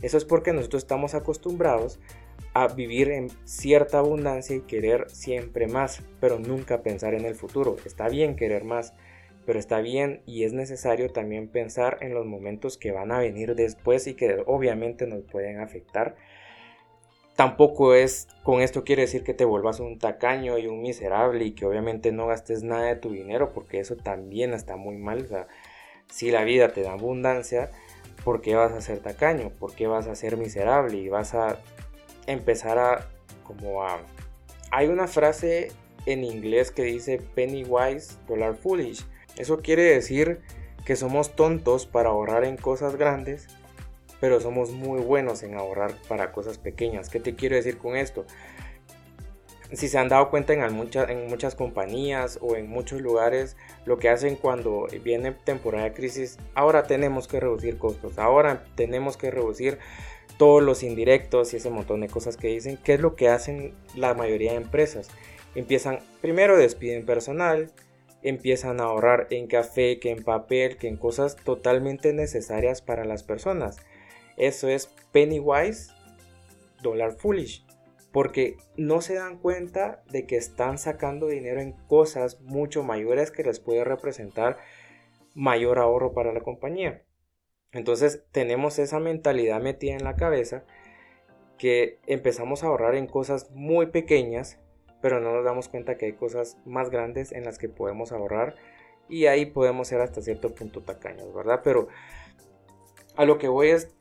Eso 0.02 0.18
es 0.18 0.26
porque 0.26 0.54
nosotros 0.54 0.84
estamos 0.84 1.14
acostumbrados 1.14 2.00
a 2.54 2.68
vivir 2.68 3.12
en 3.12 3.30
cierta 3.46 4.00
abundancia 4.00 4.56
y 4.56 4.62
querer 4.62 5.10
siempre 5.10 5.68
más, 5.68 6.02
pero 6.20 6.40
nunca 6.40 6.82
pensar 6.82 7.14
en 7.14 7.26
el 7.26 7.36
futuro. 7.36 7.76
Está 7.86 8.10
bien 8.10 8.36
querer 8.36 8.64
más, 8.64 8.94
pero 9.50 9.58
está 9.58 9.82
bien 9.82 10.22
y 10.28 10.44
es 10.44 10.54
necesario 10.54 11.10
también 11.10 11.48
pensar 11.48 11.98
en 12.02 12.14
los 12.14 12.24
momentos 12.28 12.78
que 12.78 12.92
van 12.92 13.12
a 13.12 13.18
venir 13.18 13.56
después 13.56 14.06
y 14.06 14.14
que 14.14 14.44
obviamente 14.46 15.08
nos 15.08 15.24
pueden 15.24 15.60
afectar. 15.60 16.16
Tampoco 17.36 17.96
es, 17.96 18.28
con 18.44 18.62
esto 18.62 18.84
quiere 18.84 19.02
decir 19.02 19.24
que 19.24 19.34
te 19.34 19.46
vuelvas 19.46 19.80
un 19.80 19.98
tacaño 19.98 20.60
y 20.60 20.68
un 20.68 20.84
miserable 20.84 21.46
y 21.46 21.54
que 21.54 21.66
obviamente 21.66 22.12
no 22.12 22.28
gastes 22.28 22.62
nada 22.62 22.84
de 22.84 22.96
tu 22.98 23.10
dinero, 23.10 23.52
porque 23.52 23.80
eso 23.80 23.96
también 23.96 24.54
está 24.54 24.76
muy 24.76 24.98
mal. 24.98 25.28
Si 26.12 26.30
la 26.30 26.44
vida 26.44 26.72
te 26.72 26.84
da 26.84 26.94
abundancia, 26.94 27.72
¿por 28.24 28.42
qué 28.42 28.54
vas 28.54 28.74
a 28.74 28.82
ser 28.82 29.00
tacaño? 29.00 29.50
¿Por 29.50 29.74
qué 29.74 29.88
vas 29.88 30.06
a 30.06 30.14
ser 30.14 30.38
miserable? 30.38 30.96
Y 30.96 31.10
vas 31.10 31.34
a 31.34 31.58
empezar 32.28 32.78
a 32.78 33.10
como 33.42 33.82
a... 33.82 33.98
Hay 34.70 34.90
una 34.90 35.08
frase 35.08 35.70
en 36.06 36.24
inglés 36.24 36.70
que 36.70 36.84
dice 36.84 37.20
penny 37.34 37.64
wise, 37.64 38.14
dollar 38.28 38.54
foolish. 38.54 39.04
Eso 39.40 39.62
quiere 39.62 39.84
decir 39.84 40.42
que 40.86 40.96
somos 40.96 41.36
tontos 41.36 41.86
para 41.86 42.10
ahorrar 42.10 42.44
en 42.44 42.58
cosas 42.58 42.98
grandes, 42.98 43.48
pero 44.20 44.42
somos 44.42 44.72
muy 44.72 45.00
buenos 45.00 45.44
en 45.44 45.56
ahorrar 45.56 45.94
para 46.10 46.34
cosas 46.34 46.58
pequeñas. 46.58 47.10
¿Qué 47.10 47.22
te 47.22 47.36
quiero 47.36 47.56
decir 47.56 47.78
con 47.78 47.96
esto? 47.96 48.26
Si 49.72 49.88
se 49.88 49.98
han 49.98 50.10
dado 50.10 50.30
cuenta 50.30 50.54
en, 50.54 50.62
en 50.62 51.28
muchas 51.28 51.56
compañías 51.56 52.38
o 52.42 52.58
en 52.58 52.68
muchos 52.68 53.02
lugares, 53.02 53.56
lo 53.86 53.98
que 53.98 54.10
hacen 54.10 54.36
cuando 54.36 54.88
viene 55.04 55.32
temporada 55.32 55.86
de 55.86 55.94
crisis, 55.94 56.38
ahora 56.54 56.84
tenemos 56.84 57.28
que 57.28 57.40
reducir 57.40 57.78
costos, 57.78 58.18
ahora 58.18 58.66
tenemos 58.76 59.16
que 59.16 59.32
reducir 59.32 59.78
todos 60.38 60.62
los 60.62 60.84
indirectos 60.84 61.54
y 61.54 61.58
ese 61.58 61.70
montón 61.70 62.02
de 62.02 62.08
cosas 62.08 62.36
que 62.36 62.48
dicen, 62.48 62.78
¿qué 62.84 62.96
es 62.96 63.00
lo 63.00 63.16
que 63.16 63.30
hacen 63.30 63.74
la 63.96 64.14
mayoría 64.16 64.52
de 64.52 64.58
empresas? 64.58 65.10
Empiezan, 65.56 66.00
primero 66.20 66.58
despiden 66.58 67.06
personal, 67.06 67.72
empiezan 68.22 68.80
a 68.80 68.86
ahorrar 68.86 69.28
en 69.30 69.48
café, 69.48 70.00
que 70.00 70.12
en 70.12 70.24
papel, 70.24 70.78
que 70.78 70.88
en 70.88 70.98
cosas 70.98 71.36
totalmente 71.38 72.14
necesarias 72.14 72.82
para 72.82 73.06
las 73.06 73.24
personas. 73.24 73.78
Eso 74.38 74.68
es 74.68 74.88
penny 75.12 75.40
wise, 75.40 75.92
dollar 76.82 77.14
foolish, 77.14 77.66
porque 78.12 78.58
no 78.78 79.02
se 79.02 79.16
dan 79.16 79.38
cuenta 79.38 80.04
de 80.12 80.26
que 80.26 80.38
están 80.38 80.78
sacando 80.78 81.28
dinero 81.28 81.62
en 81.62 81.74
cosas 81.88 82.42
mucho 82.42 82.84
mayores 82.84 83.32
que 83.32 83.44
les 83.44 83.60
puede 83.60 83.84
representar 83.84 84.58
mayor 85.34 85.80
ahorro 85.80 86.14
para 86.14 86.34
la 86.34 86.42
compañía. 86.42 87.04
Entonces 87.72 88.24
tenemos 88.32 88.80
esa 88.80 89.00
mentalidad 89.00 89.62
metida 89.62 89.94
en 89.94 90.04
la 90.04 90.16
cabeza 90.16 90.64
que 91.58 92.00
empezamos 92.08 92.64
a 92.64 92.68
ahorrar 92.68 92.96
en 92.96 93.06
cosas 93.06 93.52
muy 93.52 93.88
pequeñas, 93.88 94.60
pero 95.02 95.20
no 95.20 95.34
nos 95.34 95.46
damos 95.46 95.70
cuenta 95.70 95.98
que 95.98 96.08
hay 96.08 96.14
cosas 96.14 96.58
más 96.66 96.90
grandes 96.90 97.32
en 97.32 97.44
las 97.44 97.58
que 97.58 97.70
podemos 97.70 98.12
ahorrar 98.12 98.56
y 99.08 99.26
ahí 99.26 99.46
podemos 99.46 99.88
ser 99.88 100.02
hasta 100.02 100.22
cierto 100.22 100.54
punto 100.54 100.82
tacaños, 100.82 101.34
¿verdad? 101.34 101.62
Pero 101.64 101.88
a 103.16 103.26
lo 103.26 103.38
que 103.38 103.48
voy 103.48 103.70
es, 103.70 103.96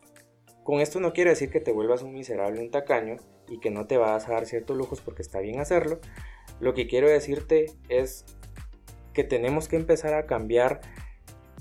con 0.65 0.81
esto 0.81 1.01
no 1.01 1.13
quiere 1.13 1.31
decir 1.31 1.51
que 1.51 1.61
te 1.61 1.73
vuelvas 1.73 2.03
un 2.03 2.13
miserable, 2.13 2.61
un 2.61 2.71
tacaño 2.71 3.17
y 3.49 3.59
que 3.59 3.71
no 3.71 3.87
te 3.87 3.97
vas 3.97 4.29
a 4.29 4.33
dar 4.33 4.47
ciertos 4.47 4.77
lujos 4.77 5.01
porque 5.01 5.23
está 5.23 5.41
bien 5.41 5.61
hacerlo. 5.61 5.99
Lo 6.61 6.75
que 6.75 6.87
quiero 6.87 7.09
decirte 7.09 7.67
es 7.89 8.25
que 9.15 9.25
tenemos 9.25 9.69
que 9.69 9.77
empezar 9.77 10.15
a 10.15 10.27
cambiar 10.27 10.81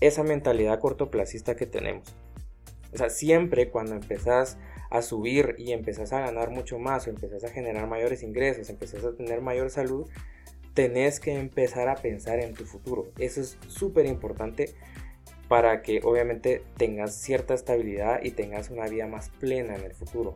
esa 0.01 0.23
mentalidad 0.23 0.79
cortoplacista 0.79 1.55
que 1.55 1.65
tenemos. 1.65 2.15
O 2.93 2.97
sea, 2.97 3.09
siempre 3.09 3.69
cuando 3.69 3.95
empezás 3.95 4.57
a 4.89 5.01
subir 5.01 5.55
y 5.57 5.71
empezás 5.71 6.13
a 6.13 6.21
ganar 6.21 6.49
mucho 6.49 6.79
más 6.79 7.07
o 7.07 7.09
empezás 7.09 7.43
a 7.43 7.49
generar 7.49 7.87
mayores 7.87 8.23
ingresos, 8.23 8.69
empezás 8.69 9.03
a 9.03 9.15
tener 9.15 9.41
mayor 9.41 9.69
salud, 9.69 10.09
tenés 10.73 11.19
que 11.19 11.33
empezar 11.33 11.89
a 11.89 11.95
pensar 11.95 12.39
en 12.39 12.53
tu 12.53 12.65
futuro. 12.65 13.07
Eso 13.17 13.41
es 13.41 13.57
súper 13.67 14.05
importante 14.05 14.75
para 15.47 15.81
que 15.81 16.01
obviamente 16.03 16.63
tengas 16.77 17.15
cierta 17.15 17.53
estabilidad 17.53 18.21
y 18.23 18.31
tengas 18.31 18.69
una 18.69 18.87
vida 18.87 19.07
más 19.07 19.29
plena 19.29 19.75
en 19.75 19.83
el 19.83 19.93
futuro. 19.93 20.35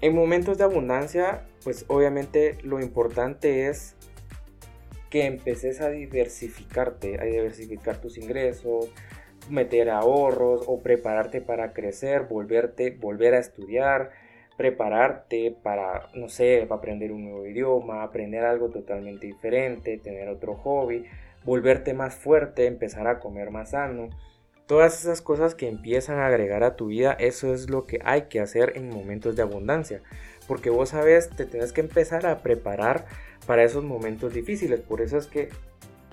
En 0.00 0.14
momentos 0.14 0.58
de 0.58 0.64
abundancia, 0.64 1.46
pues 1.62 1.84
obviamente 1.88 2.58
lo 2.62 2.80
importante 2.80 3.68
es 3.68 3.94
que 5.10 5.26
empeces 5.26 5.80
a 5.80 5.90
diversificarte, 5.90 7.20
a 7.20 7.24
diversificar 7.24 8.00
tus 8.00 8.18
ingresos, 8.18 8.90
meter 9.48 9.90
ahorros 9.90 10.64
o 10.66 10.82
prepararte 10.82 11.40
para 11.40 11.72
crecer, 11.72 12.22
volverte, 12.22 12.90
volver 12.90 13.34
a 13.34 13.38
estudiar, 13.38 14.10
prepararte 14.56 15.56
para, 15.62 16.08
no 16.14 16.28
sé, 16.28 16.64
para 16.68 16.78
aprender 16.78 17.12
un 17.12 17.24
nuevo 17.24 17.46
idioma, 17.46 18.02
aprender 18.02 18.44
algo 18.44 18.70
totalmente 18.70 19.26
diferente, 19.26 19.98
tener 19.98 20.28
otro 20.28 20.54
hobby, 20.54 21.04
volverte 21.44 21.94
más 21.94 22.14
fuerte, 22.14 22.66
empezar 22.66 23.06
a 23.06 23.18
comer 23.18 23.50
más 23.50 23.70
sano. 23.70 24.08
Todas 24.66 25.00
esas 25.00 25.20
cosas 25.20 25.54
que 25.54 25.68
empiezan 25.68 26.18
a 26.18 26.26
agregar 26.26 26.62
a 26.62 26.76
tu 26.76 26.86
vida, 26.86 27.12
eso 27.12 27.52
es 27.52 27.68
lo 27.68 27.86
que 27.86 27.98
hay 28.04 28.22
que 28.22 28.40
hacer 28.40 28.72
en 28.76 28.88
momentos 28.88 29.36
de 29.36 29.42
abundancia. 29.42 30.02
Porque 30.46 30.70
vos 30.70 30.90
sabes, 30.90 31.30
te 31.30 31.46
tienes 31.46 31.72
que 31.72 31.80
empezar 31.80 32.26
a 32.26 32.38
preparar 32.38 33.04
para 33.46 33.64
esos 33.64 33.84
momentos 33.84 34.32
difíciles. 34.32 34.80
Por 34.80 35.00
eso 35.00 35.18
es 35.18 35.26
que 35.26 35.48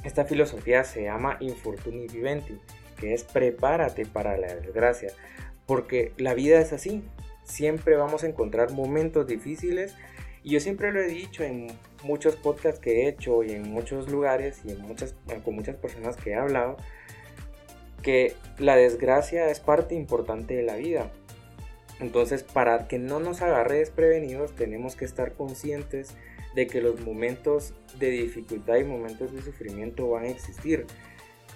esta 0.03 0.25
filosofía 0.25 0.83
se 0.83 1.03
llama 1.03 1.37
Infortuni 1.39 2.07
Viventi, 2.07 2.59
que 2.99 3.13
es 3.13 3.23
prepárate 3.23 4.05
para 4.05 4.37
la 4.37 4.53
desgracia. 4.55 5.13
Porque 5.65 6.13
la 6.17 6.33
vida 6.33 6.59
es 6.59 6.73
así. 6.73 7.03
Siempre 7.43 7.95
vamos 7.95 8.23
a 8.23 8.27
encontrar 8.27 8.71
momentos 8.71 9.27
difíciles. 9.27 9.95
Y 10.43 10.51
yo 10.51 10.59
siempre 10.59 10.91
lo 10.91 11.01
he 11.01 11.07
dicho 11.07 11.43
en 11.43 11.67
muchos 12.03 12.35
podcasts 12.35 12.79
que 12.79 13.03
he 13.03 13.09
hecho 13.09 13.43
y 13.43 13.51
en 13.51 13.71
muchos 13.71 14.09
lugares 14.09 14.61
y 14.63 14.71
en 14.71 14.81
muchas, 14.81 15.15
con 15.43 15.55
muchas 15.55 15.75
personas 15.75 16.15
que 16.15 16.31
he 16.31 16.35
hablado, 16.35 16.77
que 18.01 18.35
la 18.57 18.75
desgracia 18.75 19.49
es 19.49 19.59
parte 19.59 19.95
importante 19.95 20.55
de 20.55 20.63
la 20.63 20.75
vida. 20.75 21.11
Entonces, 21.99 22.43
para 22.43 22.87
que 22.87 22.97
no 22.97 23.19
nos 23.19 23.41
agarre 23.41 23.79
desprevenidos, 23.79 24.55
tenemos 24.55 24.95
que 24.95 25.05
estar 25.05 25.33
conscientes 25.33 26.15
de 26.55 26.67
que 26.67 26.81
los 26.81 27.01
momentos 27.01 27.73
de 27.99 28.09
dificultad 28.09 28.77
y 28.77 28.83
momentos 28.85 29.33
de 29.33 29.41
sufrimiento 29.41 30.09
van 30.09 30.23
a 30.23 30.29
existir. 30.29 30.85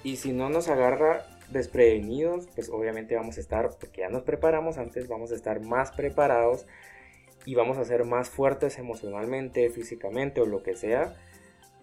Y 0.03 0.17
si 0.17 0.33
no 0.33 0.49
nos 0.49 0.67
agarra 0.67 1.25
desprevenidos, 1.51 2.47
pues 2.55 2.69
obviamente 2.69 3.15
vamos 3.15 3.37
a 3.37 3.41
estar, 3.41 3.69
porque 3.79 4.01
ya 4.01 4.09
nos 4.09 4.23
preparamos 4.23 4.77
antes, 4.77 5.07
vamos 5.07 5.31
a 5.31 5.35
estar 5.35 5.61
más 5.61 5.91
preparados 5.91 6.65
y 7.45 7.55
vamos 7.55 7.77
a 7.77 7.85
ser 7.85 8.05
más 8.05 8.29
fuertes 8.29 8.77
emocionalmente, 8.79 9.69
físicamente 9.69 10.41
o 10.41 10.45
lo 10.45 10.63
que 10.63 10.75
sea 10.75 11.15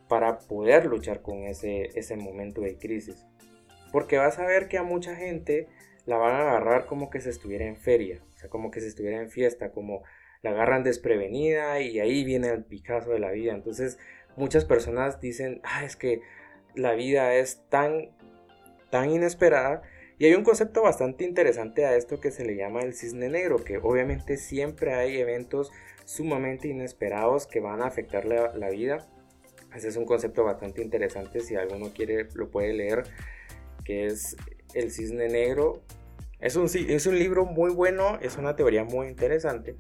para 0.08 0.38
poder 0.38 0.86
luchar 0.86 1.22
con 1.22 1.44
ese, 1.44 1.90
ese 1.94 2.16
momento 2.16 2.62
de 2.62 2.78
crisis. 2.78 3.26
Porque 3.92 4.18
vas 4.18 4.38
a 4.38 4.46
ver 4.46 4.68
que 4.68 4.78
a 4.78 4.82
mucha 4.82 5.14
gente 5.14 5.68
la 6.06 6.16
van 6.16 6.34
a 6.34 6.40
agarrar 6.40 6.86
como 6.86 7.10
que 7.10 7.20
se 7.20 7.30
estuviera 7.30 7.66
en 7.66 7.76
feria, 7.76 8.22
o 8.34 8.38
sea, 8.38 8.50
como 8.50 8.70
que 8.70 8.80
se 8.80 8.88
estuviera 8.88 9.20
en 9.20 9.30
fiesta, 9.30 9.70
como 9.70 10.02
la 10.42 10.50
agarran 10.50 10.82
desprevenida 10.82 11.80
y 11.80 12.00
ahí 12.00 12.24
viene 12.24 12.48
el 12.48 12.64
picazo 12.64 13.10
de 13.10 13.20
la 13.20 13.30
vida. 13.30 13.52
Entonces 13.52 13.98
muchas 14.36 14.64
personas 14.64 15.20
dicen, 15.20 15.60
ah, 15.64 15.84
es 15.84 15.96
que 15.96 16.22
la 16.74 16.94
vida 16.94 17.34
es 17.34 17.68
tan, 17.68 18.10
tan 18.90 19.10
inesperada. 19.10 19.82
Y 20.18 20.26
hay 20.26 20.34
un 20.34 20.44
concepto 20.44 20.82
bastante 20.82 21.24
interesante 21.24 21.86
a 21.86 21.96
esto 21.96 22.20
que 22.20 22.30
se 22.30 22.44
le 22.44 22.56
llama 22.56 22.82
el 22.82 22.94
cisne 22.94 23.28
negro, 23.28 23.64
que 23.64 23.78
obviamente 23.78 24.36
siempre 24.36 24.94
hay 24.94 25.18
eventos 25.18 25.72
sumamente 26.04 26.68
inesperados 26.68 27.46
que 27.46 27.60
van 27.60 27.80
a 27.80 27.86
afectar 27.86 28.26
la, 28.26 28.54
la 28.54 28.68
vida. 28.68 29.08
Ese 29.74 29.88
es 29.88 29.96
un 29.96 30.04
concepto 30.04 30.44
bastante 30.44 30.82
interesante, 30.82 31.40
si 31.40 31.54
alguno 31.54 31.92
quiere 31.94 32.26
lo 32.34 32.50
puede 32.50 32.72
leer, 32.74 33.04
que 33.84 34.06
es 34.06 34.36
el 34.74 34.90
cisne 34.90 35.28
negro. 35.28 35.82
Es 36.40 36.56
un, 36.56 36.66
es 36.66 37.06
un 37.06 37.18
libro 37.18 37.44
muy 37.44 37.70
bueno, 37.70 38.18
es 38.20 38.36
una 38.36 38.56
teoría 38.56 38.84
muy 38.84 39.08
interesante 39.08 39.76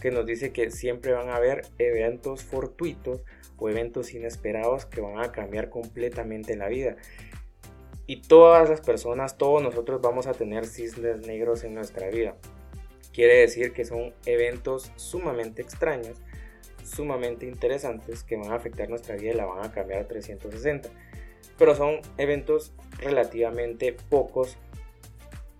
que 0.00 0.10
nos 0.10 0.26
dice 0.26 0.52
que 0.52 0.70
siempre 0.70 1.12
van 1.12 1.28
a 1.28 1.36
haber 1.36 1.62
eventos 1.78 2.42
fortuitos 2.42 3.22
o 3.56 3.68
eventos 3.68 4.12
inesperados 4.12 4.86
que 4.86 5.00
van 5.00 5.18
a 5.18 5.32
cambiar 5.32 5.70
completamente 5.70 6.56
la 6.56 6.68
vida. 6.68 6.96
Y 8.06 8.22
todas 8.22 8.68
las 8.68 8.80
personas, 8.80 9.38
todos 9.38 9.62
nosotros 9.62 10.00
vamos 10.02 10.26
a 10.26 10.32
tener 10.32 10.66
cisnes 10.66 11.26
negros 11.26 11.64
en 11.64 11.74
nuestra 11.74 12.08
vida. 12.08 12.36
Quiere 13.12 13.38
decir 13.38 13.72
que 13.72 13.84
son 13.84 14.12
eventos 14.26 14.92
sumamente 14.96 15.62
extraños, 15.62 16.20
sumamente 16.84 17.46
interesantes 17.46 18.24
que 18.24 18.36
van 18.36 18.52
a 18.52 18.56
afectar 18.56 18.88
nuestra 18.88 19.16
vida 19.16 19.30
y 19.32 19.34
la 19.34 19.46
van 19.46 19.64
a 19.64 19.72
cambiar 19.72 20.00
a 20.00 20.08
360. 20.08 20.88
Pero 21.56 21.74
son 21.74 22.00
eventos 22.18 22.72
relativamente 22.98 23.96
pocos, 24.10 24.58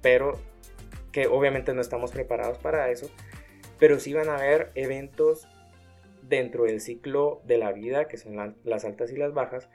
pero 0.02 0.38
que 1.12 1.28
obviamente 1.28 1.72
no 1.72 1.80
estamos 1.80 2.10
preparados 2.10 2.58
para 2.58 2.90
eso 2.90 3.08
pero 3.78 3.98
sí 3.98 4.12
van 4.12 4.28
a 4.28 4.36
haber 4.36 4.70
eventos 4.74 5.48
dentro 6.22 6.64
del 6.64 6.80
ciclo 6.80 7.42
de 7.44 7.58
la 7.58 7.72
vida, 7.72 8.08
que 8.08 8.16
son 8.16 8.56
las 8.64 8.84
altas 8.84 9.12
y 9.12 9.16
las 9.16 9.34
bajas, 9.34 9.68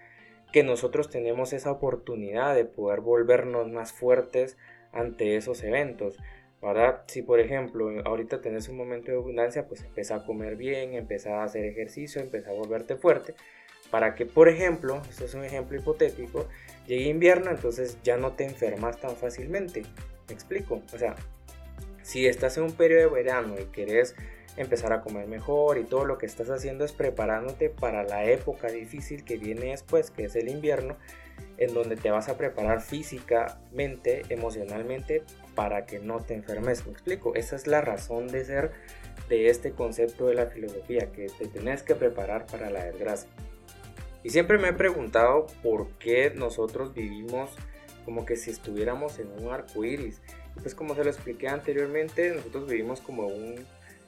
que 0.51 0.63
nosotros 0.63 1.09
tenemos 1.09 1.53
esa 1.53 1.71
oportunidad 1.71 2.55
de 2.55 2.65
poder 2.65 3.01
volvernos 3.01 3.69
más 3.69 3.93
fuertes 3.93 4.57
ante 4.91 5.35
esos 5.35 5.63
eventos. 5.63 6.17
Ahora, 6.61 7.03
si 7.07 7.21
por 7.21 7.39
ejemplo 7.39 7.89
ahorita 8.05 8.41
tenés 8.41 8.67
un 8.67 8.77
momento 8.77 9.11
de 9.11 9.17
abundancia, 9.17 9.67
pues 9.67 9.83
empieza 9.83 10.15
a 10.15 10.25
comer 10.25 10.55
bien, 10.55 10.93
empieza 10.93 11.41
a 11.41 11.43
hacer 11.43 11.65
ejercicio, 11.65 12.21
empieza 12.21 12.49
a 12.49 12.53
volverte 12.53 12.95
fuerte, 12.95 13.35
para 13.91 14.13
que, 14.13 14.25
por 14.25 14.49
ejemplo, 14.49 15.01
esto 15.09 15.25
es 15.25 15.33
un 15.33 15.45
ejemplo 15.45 15.77
hipotético, 15.77 16.47
llegue 16.85 17.05
invierno, 17.05 17.49
entonces 17.49 17.97
ya 18.03 18.17
no 18.17 18.33
te 18.33 18.45
enfermas 18.45 18.99
tan 18.99 19.15
fácilmente. 19.15 19.83
¿Me 20.27 20.33
explico? 20.33 20.81
O 20.93 20.97
sea, 20.97 21.15
si 22.03 22.27
estás 22.27 22.57
en 22.57 22.63
un 22.63 22.73
periodo 22.73 23.09
de 23.09 23.23
verano 23.23 23.55
y 23.59 23.65
quieres 23.65 24.15
empezar 24.59 24.91
a 24.91 25.01
comer 25.01 25.25
mejor 25.27 25.77
y 25.77 25.85
todo 25.85 26.03
lo 26.03 26.17
que 26.17 26.25
estás 26.25 26.49
haciendo 26.49 26.83
es 26.83 26.91
preparándote 26.91 27.69
para 27.69 28.03
la 28.03 28.25
época 28.25 28.67
difícil 28.67 29.23
que 29.23 29.37
viene 29.37 29.67
después, 29.67 30.11
que 30.11 30.25
es 30.25 30.35
el 30.35 30.49
invierno, 30.49 30.97
en 31.57 31.73
donde 31.73 31.95
te 31.95 32.11
vas 32.11 32.27
a 32.27 32.37
preparar 32.37 32.81
físicamente, 32.81 34.23
emocionalmente, 34.29 35.23
para 35.55 35.85
que 35.85 35.99
no 35.99 36.19
te 36.19 36.33
enfermes. 36.33 36.85
¿Me 36.85 36.91
explico? 36.91 37.35
Esa 37.35 37.55
es 37.55 37.67
la 37.67 37.79
razón 37.79 38.27
de 38.27 38.43
ser 38.43 38.71
de 39.29 39.49
este 39.49 39.71
concepto 39.71 40.27
de 40.27 40.35
la 40.35 40.47
filosofía, 40.47 41.11
que 41.13 41.27
te 41.27 41.47
tenés 41.47 41.81
que 41.81 41.95
preparar 41.95 42.45
para 42.45 42.69
la 42.69 42.83
desgracia. 42.83 43.29
Y 44.23 44.31
siempre 44.31 44.57
me 44.57 44.69
he 44.69 44.73
preguntado 44.73 45.47
por 45.63 45.87
qué 45.99 46.33
nosotros 46.35 46.93
vivimos 46.93 47.51
como 48.03 48.25
que 48.25 48.35
si 48.35 48.49
estuviéramos 48.49 49.19
en 49.19 49.31
un 49.41 49.53
arco 49.53 49.85
iris 49.85 50.21
pues 50.61 50.75
como 50.75 50.95
se 50.95 51.03
lo 51.03 51.09
expliqué 51.09 51.47
anteriormente, 51.47 52.31
nosotros 52.31 52.67
vivimos 52.67 53.01
como 53.01 53.27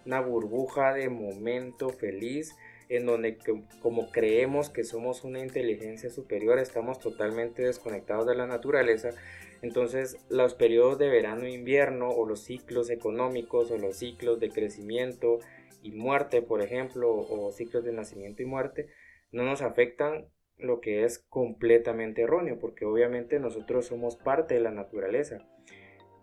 una 0.06 0.22
burbuja 0.22 0.94
de 0.94 1.10
momento 1.10 1.90
feliz 1.90 2.56
en 2.90 3.06
donde 3.06 3.38
como 3.82 4.12
creemos 4.12 4.70
que 4.70 4.84
somos 4.84 5.24
una 5.24 5.40
inteligencia 5.40 6.10
superior, 6.10 6.60
estamos 6.60 7.00
totalmente 7.00 7.64
desconectados 7.64 8.28
de 8.28 8.36
la 8.36 8.48
naturaleza. 8.48 9.12
Entonces 9.62 10.18
los 10.30 10.56
periodos 10.56 10.98
de 10.98 11.08
verano 11.08 11.46
e 11.46 11.52
invierno 11.52 12.10
o 12.10 12.26
los 12.26 12.42
ciclos 12.42 12.90
económicos 12.90 13.72
o 13.72 13.78
los 13.78 13.98
ciclos 13.98 14.42
de 14.42 14.50
crecimiento 14.50 15.40
y 15.82 15.92
muerte, 15.92 16.42
por 16.42 16.62
ejemplo, 16.62 17.16
o 17.16 17.52
ciclos 17.52 17.86
de 17.86 17.94
nacimiento 17.94 18.44
y 18.44 18.46
muerte, 18.46 18.88
no 19.32 19.44
nos 19.44 19.62
afectan 19.62 20.28
lo 20.58 20.82
que 20.82 21.06
es 21.06 21.20
completamente 21.20 22.24
erróneo, 22.24 22.60
porque 22.60 22.86
obviamente 22.86 23.40
nosotros 23.40 23.88
somos 23.88 24.16
parte 24.18 24.56
de 24.56 24.60
la 24.60 24.72
naturaleza 24.72 25.48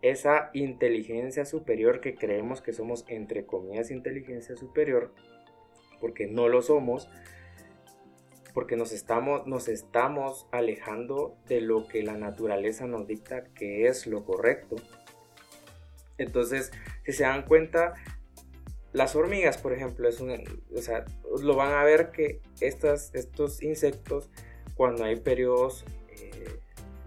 esa 0.02 0.50
inteligencia 0.52 1.45
superior 1.45 2.00
que 2.00 2.14
creemos 2.14 2.61
que 2.61 2.73
somos, 2.73 3.05
entre 3.09 3.47
comillas, 3.47 3.90
inteligencia 3.90 4.57
superior, 4.57 5.12
porque 6.00 6.26
no 6.26 6.49
lo 6.49 6.62
somos, 6.62 7.09
porque 8.55 8.76
nos 8.76 8.93
estamos, 8.93 9.47
nos 9.47 9.69
estamos 9.69 10.47
alejando 10.52 11.37
de 11.49 11.61
lo 11.61 11.87
que 11.87 12.02
la 12.02 12.17
naturaleza 12.17 12.87
nos 12.87 13.07
dicta 13.07 13.45
que 13.55 13.87
es 13.87 14.07
lo 14.07 14.25
correcto. 14.25 14.76
Entonces, 16.17 16.73
si 17.05 17.12
se 17.12 17.25
dan 17.25 17.45
cuenta, 17.45 17.95
las 18.93 19.14
hormigas, 19.14 19.59
por 19.59 19.73
ejemplo, 19.73 20.09
es 20.09 20.21
un, 20.21 20.33
o 20.75 20.81
sea, 20.81 21.05
lo 21.43 21.55
van 21.55 21.73
a 21.73 21.85
ver 21.85 22.11
que 22.11 22.40
estas, 22.61 23.14
estos 23.14 23.62
insectos, 23.62 24.31
cuando 24.75 25.05
hay 25.05 25.17
periodos 25.17 25.85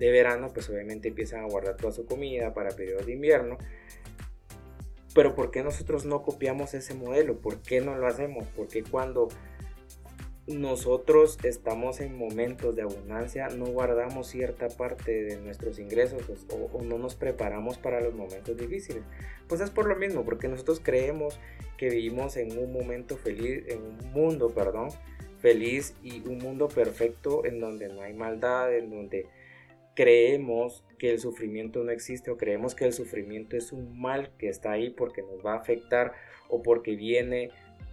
de 0.02 0.10
verano, 0.10 0.50
pues 0.52 0.68
obviamente 0.68 1.10
empiezan 1.10 1.44
a 1.44 1.48
guardar 1.48 1.78
toda 1.78 1.94
su 1.94 2.08
comida 2.08 2.56
para 2.56 2.72
periodos 2.72 3.06
de 3.06 3.14
invierno. 3.14 3.60
Pero 5.14 5.36
¿por 5.36 5.52
qué 5.52 5.62
nosotros 5.62 6.06
no 6.06 6.24
copiamos 6.24 6.74
ese 6.74 6.96
modelo? 6.96 7.38
¿Por 7.38 7.62
qué 7.62 7.82
no 7.82 7.96
lo 7.96 8.08
hacemos? 8.08 8.48
Porque 8.56 8.82
cuando 8.82 9.28
nosotros 10.48 11.38
estamos 11.44 12.02
en 12.02 12.18
momentos 12.18 12.76
de 12.76 12.82
abundancia, 12.82 13.50
no 13.50 13.66
guardamos 13.66 14.26
cierta 14.26 14.70
parte 14.70 15.24
de 15.24 15.38
nuestros 15.38 15.78
ingresos 15.78 16.24
pues, 16.26 16.48
o, 16.50 16.82
no 16.82 16.98
nos 16.98 17.14
preparamos 17.14 17.78
para 17.78 18.02
los 18.02 18.16
momentos 18.16 18.58
difíciles. 18.58 19.04
Pues 19.48 19.62
es 19.62 19.70
por 19.70 19.86
lo 19.86 19.96
mismo, 19.96 20.26
porque 20.26 20.48
nosotros 20.48 20.82
creemos 20.84 21.40
que 21.78 21.90
vivimos 21.90 22.38
en 22.38 22.58
un 22.58 22.74
momento 22.74 23.18
feliz, 23.18 23.66
en 23.68 23.84
un 23.84 24.14
mundo, 24.14 24.50
perdón, 24.50 24.90
feliz 25.42 25.94
y 26.02 26.28
un 26.28 26.40
mundo 26.40 26.70
perfecto 26.70 27.46
en 27.46 27.60
donde 27.60 27.88
no 27.90 28.02
hay 28.02 28.14
maldad, 28.14 28.76
en 28.76 28.90
donde 28.90 29.28
creemos 29.96 30.84
que 30.98 31.12
el 31.12 31.20
sufrimiento 31.20 31.84
no 31.84 31.92
existe 31.92 32.32
o 32.32 32.38
creemos 32.38 32.76
que 32.76 32.86
el 32.86 32.94
sufrimiento 32.94 33.58
es 33.58 33.72
un 33.72 34.00
mal 34.00 34.32
que 34.38 34.50
está 34.50 34.72
ahí 34.72 34.90
porque 34.90 35.22
nos 35.22 35.46
va 35.46 35.54
a 35.54 35.58
afectar 35.58 36.14
o 36.50 36.62
porque 36.62 36.96
viene 36.96 37.52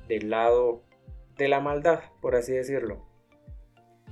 del 0.08 0.30
lado 0.30 0.82
de 1.36 1.48
la 1.48 1.60
maldad, 1.60 2.00
por 2.20 2.34
así 2.34 2.52
decirlo. 2.52 3.06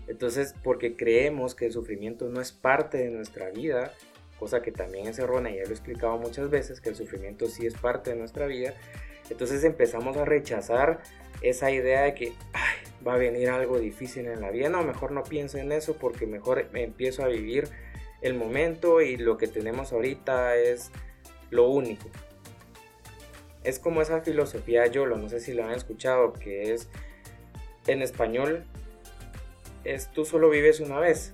Entonces, 0.09 0.55
porque 0.63 0.97
creemos 0.97 1.55
que 1.55 1.67
el 1.67 1.73
sufrimiento 1.73 2.29
no 2.29 2.41
es 2.41 2.53
parte 2.53 2.99
de 2.99 3.11
nuestra 3.11 3.51
vida, 3.51 3.93
cosa 4.39 4.63
que 4.63 4.71
también 4.71 5.09
es 5.09 5.19
errónea, 5.19 5.53
ya 5.53 5.63
lo 5.63 5.71
he 5.71 5.73
explicado 5.73 6.17
muchas 6.19 6.49
veces, 6.49 6.81
que 6.81 6.91
el 6.91 6.95
sufrimiento 6.95 7.47
sí 7.47 7.67
es 7.67 7.75
parte 7.75 8.11
de 8.11 8.17
nuestra 8.17 8.47
vida, 8.47 8.75
entonces 9.31 9.65
empezamos 9.65 10.17
a 10.17 10.25
rechazar 10.25 11.01
esa 11.43 11.71
idea 11.71 12.03
de 12.03 12.15
que 12.15 12.33
va 13.07 13.15
a 13.15 13.19
venir 13.19 13.51
algo 13.51 13.79
difícil 13.79 14.27
en 14.27 14.41
la 14.41 14.51
vida, 14.51 14.69
no, 14.69 14.83
mejor 14.83 15.13
no 15.13 15.23
pienso 15.23 15.59
en 15.59 15.73
eso 15.73 15.97
porque 15.97 16.27
mejor 16.27 16.69
empiezo 16.75 17.23
a 17.23 17.29
vivir 17.29 17.69
el 18.23 18.35
momento 18.35 19.01
y 19.01 19.17
lo 19.17 19.37
que 19.37 19.47
tenemos 19.47 19.93
ahorita 19.93 20.57
es 20.57 20.91
lo 21.51 21.69
único. 21.69 22.09
Es 23.65 23.79
como 23.79 24.01
esa 24.01 24.21
filosofía 24.21 24.87
YOLO, 24.87 25.17
no 25.17 25.29
sé 25.29 25.41
si 25.41 25.53
lo 25.53 25.65
han 25.65 25.73
escuchado, 25.73 26.33
que 26.33 26.73
es 26.73 26.89
en 27.87 28.03
español 28.03 28.65
es 29.87 30.09
tú 30.09 30.25
solo 30.25 30.51
vives 30.51 30.81
una 30.81 30.99
vez. 30.99 31.33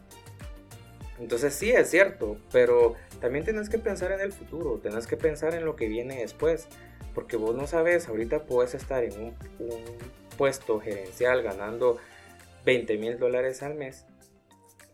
Entonces 1.18 1.54
sí, 1.54 1.70
es 1.70 1.90
cierto, 1.90 2.36
pero 2.50 2.94
también 3.20 3.44
tenés 3.44 3.68
que 3.68 3.78
pensar 3.78 4.12
en 4.12 4.20
el 4.20 4.32
futuro, 4.32 4.78
tenés 4.78 5.06
que 5.06 5.16
pensar 5.16 5.54
en 5.54 5.64
lo 5.64 5.76
que 5.76 5.88
viene 5.88 6.20
después, 6.20 6.66
porque 7.14 7.36
vos 7.36 7.54
no 7.54 7.66
sabes, 7.66 8.08
ahorita 8.08 8.44
puedes 8.44 8.74
estar 8.74 9.04
en 9.04 9.12
un, 9.20 9.34
puesto 10.36 10.80
gerencial 10.80 11.42
ganando 11.42 11.98
20 12.64 12.96
mil 12.98 13.18
dólares 13.18 13.62
al 13.62 13.74
mes, 13.74 14.06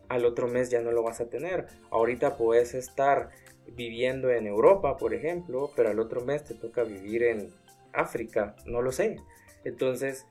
al 0.09 0.25
otro 0.25 0.47
mes 0.47 0.69
ya 0.69 0.81
no 0.81 0.91
lo 0.91 1.03
vas 1.03 1.21
a 1.21 1.29
tener. 1.29 1.67
Ahorita 1.91 2.35
puedes 2.37 2.73
estar 2.73 3.29
viviendo 3.75 4.31
en 4.31 4.47
Europa, 4.47 4.97
por 4.97 5.13
ejemplo, 5.13 5.71
pero 5.75 5.89
al 5.89 5.99
otro 5.99 6.21
mes 6.21 6.43
te 6.43 6.55
toca 6.55 6.83
vivir 6.83 7.23
en 7.23 7.49
África, 7.93 8.55
no 8.65 8.81
lo 8.81 8.91
sé. 8.91 9.17
Entonces, 9.63 10.25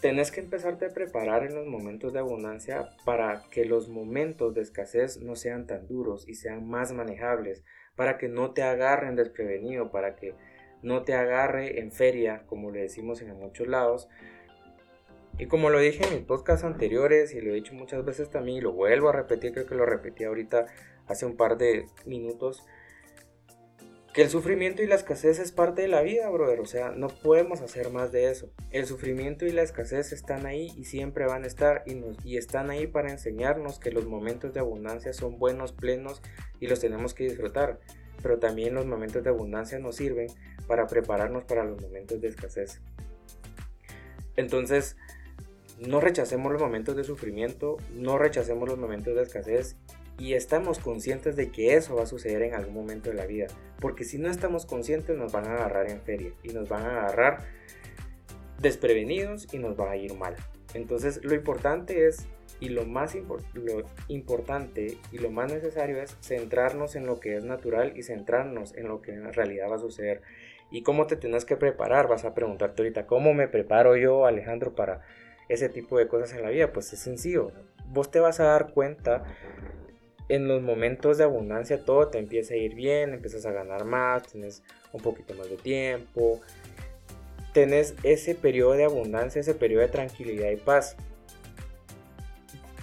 tenés 0.00 0.30
que 0.30 0.40
empezarte 0.40 0.86
a 0.86 0.94
preparar 0.94 1.44
en 1.44 1.54
los 1.54 1.66
momentos 1.66 2.12
de 2.12 2.18
abundancia 2.18 2.90
para 3.04 3.44
que 3.50 3.64
los 3.64 3.88
momentos 3.88 4.54
de 4.54 4.62
escasez 4.62 5.18
no 5.18 5.36
sean 5.36 5.66
tan 5.66 5.86
duros 5.86 6.28
y 6.28 6.34
sean 6.34 6.68
más 6.68 6.92
manejables, 6.92 7.64
para 7.96 8.18
que 8.18 8.28
no 8.28 8.52
te 8.52 8.62
agarren 8.62 9.16
desprevenido, 9.16 9.90
para 9.90 10.16
que 10.16 10.34
no 10.82 11.02
te 11.02 11.14
agarre 11.14 11.80
en 11.80 11.92
feria, 11.92 12.44
como 12.46 12.70
le 12.70 12.80
decimos 12.82 13.22
en 13.22 13.36
muchos 13.38 13.66
lados. 13.66 14.08
Y 15.38 15.46
como 15.46 15.70
lo 15.70 15.78
dije 15.78 16.04
en 16.06 16.14
mis 16.14 16.24
podcasts 16.24 16.64
anteriores 16.64 17.34
y 17.34 17.40
lo 17.40 17.50
he 17.50 17.54
dicho 17.54 17.74
muchas 17.74 18.04
veces 18.04 18.28
también 18.30 18.58
y 18.58 18.60
lo 18.60 18.72
vuelvo 18.72 19.08
a 19.08 19.12
repetir, 19.12 19.52
creo 19.52 19.66
que 19.66 19.74
lo 19.74 19.86
repetí 19.86 20.24
ahorita 20.24 20.66
hace 21.06 21.26
un 21.26 21.36
par 21.36 21.56
de 21.56 21.86
minutos, 22.04 22.64
que 24.12 24.22
el 24.22 24.28
sufrimiento 24.28 24.82
y 24.82 24.86
la 24.86 24.96
escasez 24.96 25.38
es 25.38 25.52
parte 25.52 25.82
de 25.82 25.88
la 25.88 26.02
vida, 26.02 26.28
brother. 26.28 26.60
O 26.60 26.66
sea, 26.66 26.90
no 26.90 27.08
podemos 27.08 27.60
hacer 27.60 27.90
más 27.90 28.10
de 28.10 28.30
eso. 28.30 28.50
El 28.70 28.86
sufrimiento 28.86 29.46
y 29.46 29.52
la 29.52 29.62
escasez 29.62 30.12
están 30.12 30.46
ahí 30.46 30.72
y 30.76 30.84
siempre 30.84 31.26
van 31.26 31.44
a 31.44 31.46
estar 31.46 31.84
y, 31.86 32.02
y 32.24 32.36
están 32.36 32.70
ahí 32.70 32.86
para 32.86 33.10
enseñarnos 33.10 33.78
que 33.78 33.92
los 33.92 34.06
momentos 34.06 34.52
de 34.52 34.60
abundancia 34.60 35.12
son 35.12 35.38
buenos, 35.38 35.72
plenos 35.72 36.22
y 36.58 36.66
los 36.66 36.80
tenemos 36.80 37.14
que 37.14 37.24
disfrutar. 37.24 37.78
Pero 38.20 38.38
también 38.38 38.74
los 38.74 38.84
momentos 38.84 39.22
de 39.22 39.30
abundancia 39.30 39.78
nos 39.78 39.96
sirven 39.96 40.26
para 40.70 40.86
prepararnos 40.86 41.42
para 41.42 41.64
los 41.64 41.82
momentos 41.82 42.20
de 42.20 42.28
escasez. 42.28 42.80
Entonces, 44.36 44.96
no 45.80 46.00
rechacemos 46.00 46.52
los 46.52 46.62
momentos 46.62 46.94
de 46.94 47.02
sufrimiento, 47.02 47.76
no 47.92 48.18
rechacemos 48.18 48.68
los 48.68 48.78
momentos 48.78 49.16
de 49.16 49.22
escasez 49.22 49.76
y 50.16 50.34
estamos 50.34 50.78
conscientes 50.78 51.34
de 51.34 51.50
que 51.50 51.74
eso 51.74 51.96
va 51.96 52.04
a 52.04 52.06
suceder 52.06 52.42
en 52.42 52.54
algún 52.54 52.74
momento 52.74 53.10
de 53.10 53.16
la 53.16 53.26
vida. 53.26 53.48
Porque 53.80 54.04
si 54.04 54.18
no 54.18 54.30
estamos 54.30 54.64
conscientes 54.64 55.16
nos 55.16 55.32
van 55.32 55.48
a 55.48 55.54
agarrar 55.54 55.90
en 55.90 56.02
feria 56.02 56.30
y 56.44 56.50
nos 56.50 56.68
van 56.68 56.84
a 56.84 57.00
agarrar 57.00 57.40
desprevenidos 58.60 59.52
y 59.52 59.58
nos 59.58 59.76
va 59.76 59.90
a 59.90 59.96
ir 59.96 60.14
mal. 60.14 60.36
Entonces 60.74 61.24
lo 61.24 61.34
importante 61.34 62.06
es 62.06 62.28
y 62.60 62.68
lo 62.68 62.86
más 62.86 63.16
lo 63.54 63.82
importante 64.06 64.98
y 65.10 65.18
lo 65.18 65.30
más 65.30 65.52
necesario 65.52 66.00
es 66.00 66.16
centrarnos 66.20 66.94
en 66.94 67.06
lo 67.06 67.18
que 67.18 67.34
es 67.34 67.44
natural 67.44 67.94
y 67.96 68.04
centrarnos 68.04 68.76
en 68.76 68.86
lo 68.86 69.02
que 69.02 69.14
en 69.14 69.32
realidad 69.32 69.68
va 69.68 69.76
a 69.76 69.80
suceder. 69.80 70.22
¿Y 70.70 70.82
cómo 70.82 71.06
te 71.06 71.16
tienes 71.16 71.44
que 71.44 71.56
preparar? 71.56 72.08
Vas 72.08 72.24
a 72.24 72.34
preguntarte 72.34 72.82
ahorita, 72.82 73.06
¿cómo 73.06 73.34
me 73.34 73.48
preparo 73.48 73.96
yo, 73.96 74.26
Alejandro, 74.26 74.74
para 74.74 75.02
ese 75.48 75.68
tipo 75.68 75.98
de 75.98 76.08
cosas 76.08 76.32
en 76.32 76.42
la 76.42 76.50
vida? 76.50 76.72
Pues 76.72 76.92
es 76.92 77.00
sencillo. 77.00 77.52
Vos 77.86 78.10
te 78.10 78.20
vas 78.20 78.38
a 78.40 78.44
dar 78.44 78.72
cuenta 78.72 79.24
en 80.30 80.46
los 80.46 80.62
momentos 80.62 81.18
de 81.18 81.24
abundancia 81.24 81.84
todo 81.84 82.06
te 82.06 82.18
empieza 82.18 82.54
a 82.54 82.56
ir 82.56 82.76
bien, 82.76 83.12
empiezas 83.12 83.44
a 83.46 83.50
ganar 83.50 83.84
más, 83.84 84.22
tienes 84.22 84.62
un 84.92 85.02
poquito 85.02 85.34
más 85.34 85.50
de 85.50 85.56
tiempo, 85.56 86.40
tenés 87.52 87.94
ese 88.04 88.36
periodo 88.36 88.72
de 88.72 88.84
abundancia, 88.84 89.40
ese 89.40 89.54
periodo 89.54 89.82
de 89.82 89.88
tranquilidad 89.88 90.50
y 90.50 90.56
paz. 90.56 90.96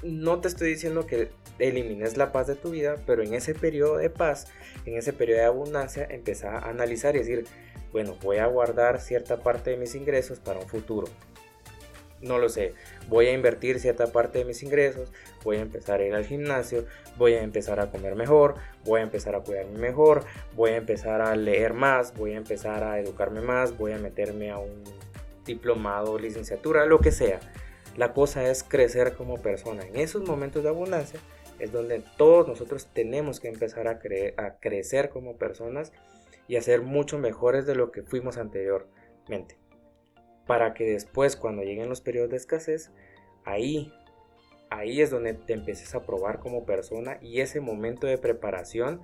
No 0.03 0.41
te 0.41 0.49
estoy 0.49 0.69
diciendo 0.69 1.07
que 1.07 1.29
elimines 1.57 2.17
la 2.17 2.33
paz 2.33 2.47
de 2.47 2.55
tu 2.55 2.71
vida, 2.71 2.97
pero 3.05 3.23
en 3.23 3.33
ese 3.33 3.55
periodo 3.55 3.95
de 3.95 4.09
paz, 4.09 4.47
en 4.85 4.97
ese 4.97 5.13
periodo 5.13 5.39
de 5.39 5.45
abundancia, 5.45 6.05
empieza 6.09 6.51
a 6.51 6.69
analizar 6.69 7.15
y 7.15 7.19
decir, 7.19 7.45
bueno, 7.91 8.17
voy 8.21 8.37
a 8.37 8.47
guardar 8.47 8.99
cierta 9.01 9.37
parte 9.37 9.71
de 9.71 9.77
mis 9.77 9.95
ingresos 9.95 10.39
para 10.39 10.59
un 10.59 10.67
futuro 10.67 11.07
no 12.21 12.39
lo 12.39 12.49
sé, 12.49 12.73
voy 13.07 13.27
a 13.27 13.33
invertir 13.33 13.79
cierta 13.79 14.07
parte 14.07 14.39
de 14.39 14.45
mis 14.45 14.63
ingresos, 14.63 15.11
voy 15.43 15.57
a 15.57 15.61
empezar 15.61 15.99
a 15.99 16.05
ir 16.05 16.13
al 16.13 16.25
gimnasio, 16.25 16.85
voy 17.17 17.33
a 17.33 17.43
empezar 17.43 17.79
a 17.79 17.91
comer 17.91 18.15
mejor, 18.15 18.55
voy 18.85 19.01
a 19.01 19.03
empezar 19.03 19.35
a 19.35 19.41
cuidarme 19.41 19.77
mejor, 19.77 20.23
voy 20.55 20.71
a 20.71 20.77
empezar 20.77 21.21
a 21.21 21.35
leer 21.35 21.73
más, 21.73 22.13
voy 22.15 22.33
a 22.33 22.37
empezar 22.37 22.83
a 22.83 22.99
educarme 22.99 23.41
más, 23.41 23.77
voy 23.77 23.91
a 23.91 23.97
meterme 23.97 24.51
a 24.51 24.57
un 24.57 24.83
diplomado, 25.45 26.17
licenciatura, 26.17 26.85
lo 26.85 26.99
que 26.99 27.11
sea. 27.11 27.39
La 27.95 28.13
cosa 28.13 28.47
es 28.47 28.63
crecer 28.63 29.13
como 29.13 29.41
persona. 29.41 29.83
En 29.83 29.95
esos 29.95 30.27
momentos 30.27 30.61
de 30.61 30.69
abundancia 30.69 31.19
es 31.57 31.71
donde 31.71 32.03
todos 32.17 32.47
nosotros 32.47 32.87
tenemos 32.93 33.39
que 33.39 33.47
empezar 33.47 33.87
a, 33.87 33.99
a 34.37 34.59
crecer 34.59 35.09
como 35.09 35.37
personas 35.37 35.91
y 36.47 36.55
a 36.55 36.81
mucho 36.81 37.19
mejores 37.19 37.65
de 37.65 37.75
lo 37.75 37.91
que 37.91 38.03
fuimos 38.03 38.37
anteriormente 38.37 39.57
para 40.47 40.73
que 40.73 40.85
después 40.85 41.35
cuando 41.35 41.61
lleguen 41.61 41.89
los 41.89 42.01
periodos 42.01 42.31
de 42.31 42.37
escasez, 42.37 42.91
ahí, 43.43 43.93
ahí 44.69 45.01
es 45.01 45.11
donde 45.11 45.33
te 45.33 45.53
empieces 45.53 45.93
a 45.93 46.03
probar 46.03 46.39
como 46.39 46.65
persona 46.65 47.19
y 47.21 47.41
ese 47.41 47.59
momento 47.59 48.07
de 48.07 48.17
preparación 48.17 49.01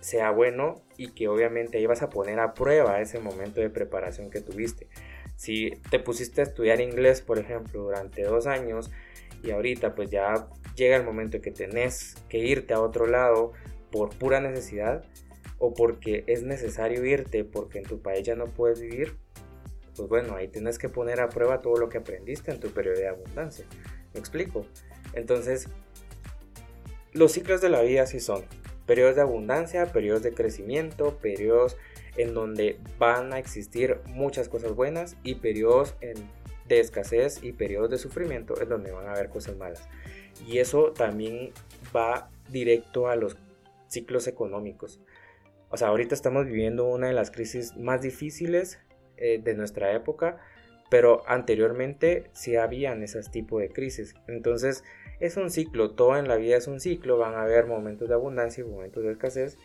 sea 0.00 0.30
bueno 0.30 0.82
y 0.96 1.12
que 1.12 1.26
obviamente 1.26 1.78
ahí 1.78 1.86
vas 1.86 2.02
a 2.02 2.08
poner 2.08 2.38
a 2.38 2.54
prueba 2.54 3.00
ese 3.00 3.18
momento 3.18 3.60
de 3.60 3.70
preparación 3.70 4.30
que 4.30 4.40
tuviste. 4.40 4.88
Si 5.34 5.72
te 5.90 5.98
pusiste 5.98 6.40
a 6.40 6.44
estudiar 6.44 6.80
inglés, 6.80 7.20
por 7.20 7.38
ejemplo, 7.38 7.82
durante 7.82 8.22
dos 8.22 8.46
años 8.46 8.90
y 9.42 9.50
ahorita 9.50 9.96
pues 9.96 10.08
ya 10.10 10.48
llega 10.76 10.96
el 10.96 11.04
momento 11.04 11.40
que 11.40 11.50
tenés 11.50 12.14
que 12.28 12.38
irte 12.38 12.72
a 12.72 12.80
otro 12.80 13.06
lado 13.06 13.52
por 13.90 14.16
pura 14.16 14.40
necesidad 14.40 15.04
o 15.58 15.74
porque 15.74 16.24
es 16.26 16.42
necesario 16.42 17.04
irte 17.04 17.44
porque 17.44 17.78
en 17.78 17.84
tu 17.84 18.00
país 18.00 18.26
ya 18.26 18.34
no 18.34 18.46
puedes 18.46 18.80
vivir, 18.80 19.16
pues 19.96 20.08
bueno, 20.08 20.36
ahí 20.36 20.48
tienes 20.48 20.78
que 20.78 20.88
poner 20.88 21.20
a 21.20 21.28
prueba 21.28 21.62
todo 21.62 21.76
lo 21.76 21.88
que 21.88 21.98
aprendiste 21.98 22.50
en 22.50 22.60
tu 22.60 22.68
periodo 22.68 22.98
de 22.98 23.08
abundancia. 23.08 23.64
¿Me 24.12 24.20
explico? 24.20 24.66
Entonces, 25.14 25.68
los 27.12 27.32
ciclos 27.32 27.60
de 27.60 27.70
la 27.70 27.80
vida 27.80 28.06
sí 28.06 28.20
son 28.20 28.44
periodos 28.84 29.16
de 29.16 29.22
abundancia, 29.22 29.86
periodos 29.86 30.22
de 30.22 30.32
crecimiento, 30.32 31.18
periodos 31.18 31.76
en 32.16 32.34
donde 32.34 32.78
van 32.98 33.32
a 33.32 33.38
existir 33.38 34.00
muchas 34.06 34.48
cosas 34.48 34.74
buenas 34.74 35.16
y 35.22 35.36
periodos 35.36 35.94
de 36.68 36.80
escasez 36.80 37.42
y 37.42 37.52
periodos 37.52 37.90
de 37.90 37.98
sufrimiento 37.98 38.60
en 38.60 38.68
donde 38.68 38.92
van 38.92 39.06
a 39.06 39.12
haber 39.12 39.28
cosas 39.28 39.56
malas. 39.56 39.88
Y 40.46 40.58
eso 40.58 40.92
también 40.92 41.52
va 41.94 42.30
directo 42.50 43.08
a 43.08 43.16
los 43.16 43.36
ciclos 43.88 44.26
económicos. 44.26 45.00
O 45.76 45.78
sea, 45.78 45.88
ahorita 45.88 46.14
estamos 46.14 46.46
viviendo 46.46 46.86
una 46.86 47.08
de 47.08 47.12
las 47.12 47.30
crisis 47.30 47.76
más 47.76 48.00
difíciles 48.00 48.78
eh, 49.18 49.38
de 49.44 49.52
nuestra 49.52 49.92
época, 49.92 50.38
pero 50.88 51.22
anteriormente 51.28 52.30
sí 52.32 52.56
habían 52.56 53.02
esos 53.02 53.30
tipos 53.30 53.60
de 53.60 53.68
crisis. 53.68 54.14
Entonces 54.26 54.84
es 55.20 55.36
un 55.36 55.50
ciclo, 55.50 55.90
todo 55.90 56.16
en 56.16 56.28
la 56.28 56.36
vida 56.36 56.56
es 56.56 56.66
un 56.66 56.80
ciclo, 56.80 57.18
van 57.18 57.34
a 57.34 57.42
haber 57.42 57.66
momentos 57.66 58.08
de 58.08 58.14
abundancia 58.14 58.64
y 58.64 58.66
momentos 58.66 59.04
de 59.04 59.12
escasez. 59.12 59.58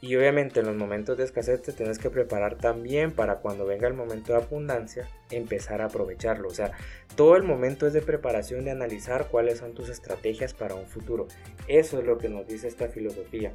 Y 0.00 0.14
obviamente 0.14 0.60
en 0.60 0.66
los 0.66 0.76
momentos 0.76 1.18
de 1.18 1.24
escasez 1.24 1.62
te 1.62 1.72
tienes 1.72 1.98
que 1.98 2.10
preparar 2.10 2.56
también 2.56 3.10
para 3.10 3.40
cuando 3.40 3.66
venga 3.66 3.88
el 3.88 3.94
momento 3.94 4.32
de 4.32 4.38
abundancia, 4.38 5.08
empezar 5.32 5.82
a 5.82 5.86
aprovecharlo. 5.86 6.46
O 6.46 6.54
sea, 6.54 6.70
todo 7.16 7.34
el 7.34 7.42
momento 7.42 7.88
es 7.88 7.92
de 7.92 8.02
preparación, 8.02 8.64
de 8.64 8.70
analizar 8.70 9.26
cuáles 9.32 9.58
son 9.58 9.74
tus 9.74 9.88
estrategias 9.88 10.54
para 10.54 10.76
un 10.76 10.86
futuro. 10.86 11.26
Eso 11.66 11.98
es 11.98 12.06
lo 12.06 12.18
que 12.18 12.28
nos 12.28 12.46
dice 12.46 12.68
esta 12.68 12.86
filosofía. 12.86 13.52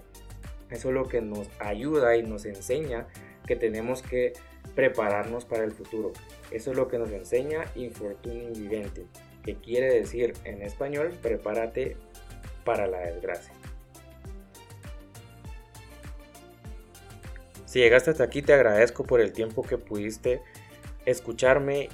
Eso 0.69 0.89
es 0.89 0.93
lo 0.95 1.07
que 1.07 1.21
nos 1.21 1.49
ayuda 1.59 2.17
y 2.17 2.23
nos 2.23 2.45
enseña 2.45 3.07
que 3.45 3.55
tenemos 3.55 4.01
que 4.01 4.33
prepararnos 4.73 5.45
para 5.45 5.63
el 5.63 5.71
futuro. 5.71 6.11
Eso 6.51 6.71
es 6.71 6.77
lo 6.77 6.87
que 6.87 6.97
nos 6.97 7.11
enseña 7.11 7.65
Infortuning 7.75 8.53
Vivente, 8.53 9.05
que 9.43 9.55
quiere 9.55 9.93
decir 9.93 10.33
en 10.43 10.61
español, 10.61 11.11
prepárate 11.21 11.97
para 12.63 12.87
la 12.87 12.99
desgracia. 12.99 13.53
Si 17.65 17.79
llegaste 17.79 18.11
hasta 18.11 18.23
aquí 18.23 18.41
te 18.41 18.53
agradezco 18.53 19.03
por 19.03 19.19
el 19.19 19.33
tiempo 19.33 19.61
que 19.61 19.77
pudiste 19.77 20.41
escucharme 21.05 21.89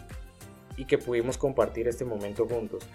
y 0.78 0.86
que 0.86 0.98
pudimos 0.98 1.38
compartir 1.38 1.88
este 1.88 2.06
momento 2.06 2.48
juntos. 2.48 2.88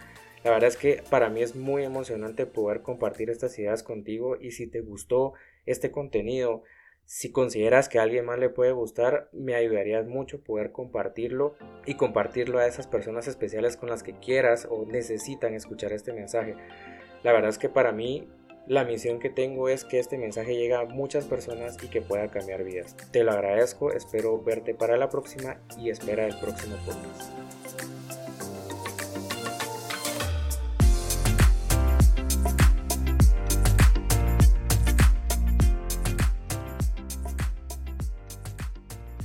La 0.45 0.53
verdad 0.53 0.69
es 0.69 0.77
que 0.77 1.03
para 1.11 1.29
mí 1.29 1.43
es 1.43 1.57
muy 1.57 1.83
emocionante 1.83 2.47
poder 2.47 2.83
compartir 2.83 3.31
estas 3.31 3.59
ideas 3.59 3.83
contigo 3.83 4.37
y 4.41 4.53
si 4.53 4.69
te 4.69 4.81
gustó 4.81 5.35
este 5.67 5.91
contenido, 5.91 6.63
si 7.05 7.31
consideras 7.31 7.89
que 7.89 7.99
a 8.01 8.03
alguien 8.03 8.25
más 8.25 8.39
le 8.39 8.49
puede 8.49 8.73
gustar, 8.73 9.29
me 9.33 9.55
ayudarías 9.55 10.07
mucho 10.07 10.43
poder 10.43 10.73
compartirlo 10.73 11.55
y 11.87 11.95
compartirlo 11.95 12.59
a 12.59 12.67
esas 12.67 12.89
personas 12.89 13.29
especiales 13.29 13.77
con 13.77 13.89
las 13.89 14.03
que 14.03 14.19
quieras 14.19 14.67
o 14.69 14.85
necesitan 14.87 15.55
escuchar 15.55 15.93
este 15.93 16.13
mensaje. 16.13 16.57
La 17.23 17.33
verdad 17.33 17.51
es 17.51 17.59
que 17.59 17.69
para 17.69 17.93
mí 17.93 18.29
la 18.67 18.85
misión 18.85 19.21
que 19.21 19.31
tengo 19.31 19.69
es 19.69 19.85
que 19.85 20.01
este 20.01 20.19
mensaje 20.19 20.57
llegue 20.57 20.75
a 20.75 20.85
muchas 20.85 21.27
personas 21.27 21.77
y 21.83 21.89
que 21.89 22.03
pueda 22.03 22.29
cambiar 22.29 22.65
vidas. 22.65 22.97
Te 23.13 23.23
lo 23.23 23.31
agradezco, 23.31 23.93
espero 23.93 24.43
verte 24.43 24.75
para 24.75 24.97
la 24.97 25.09
próxima 25.09 25.59
y 25.79 25.91
espera 25.91 26.27
el 26.27 26.37
próximo 26.41 26.77
podcast. 26.85 28.26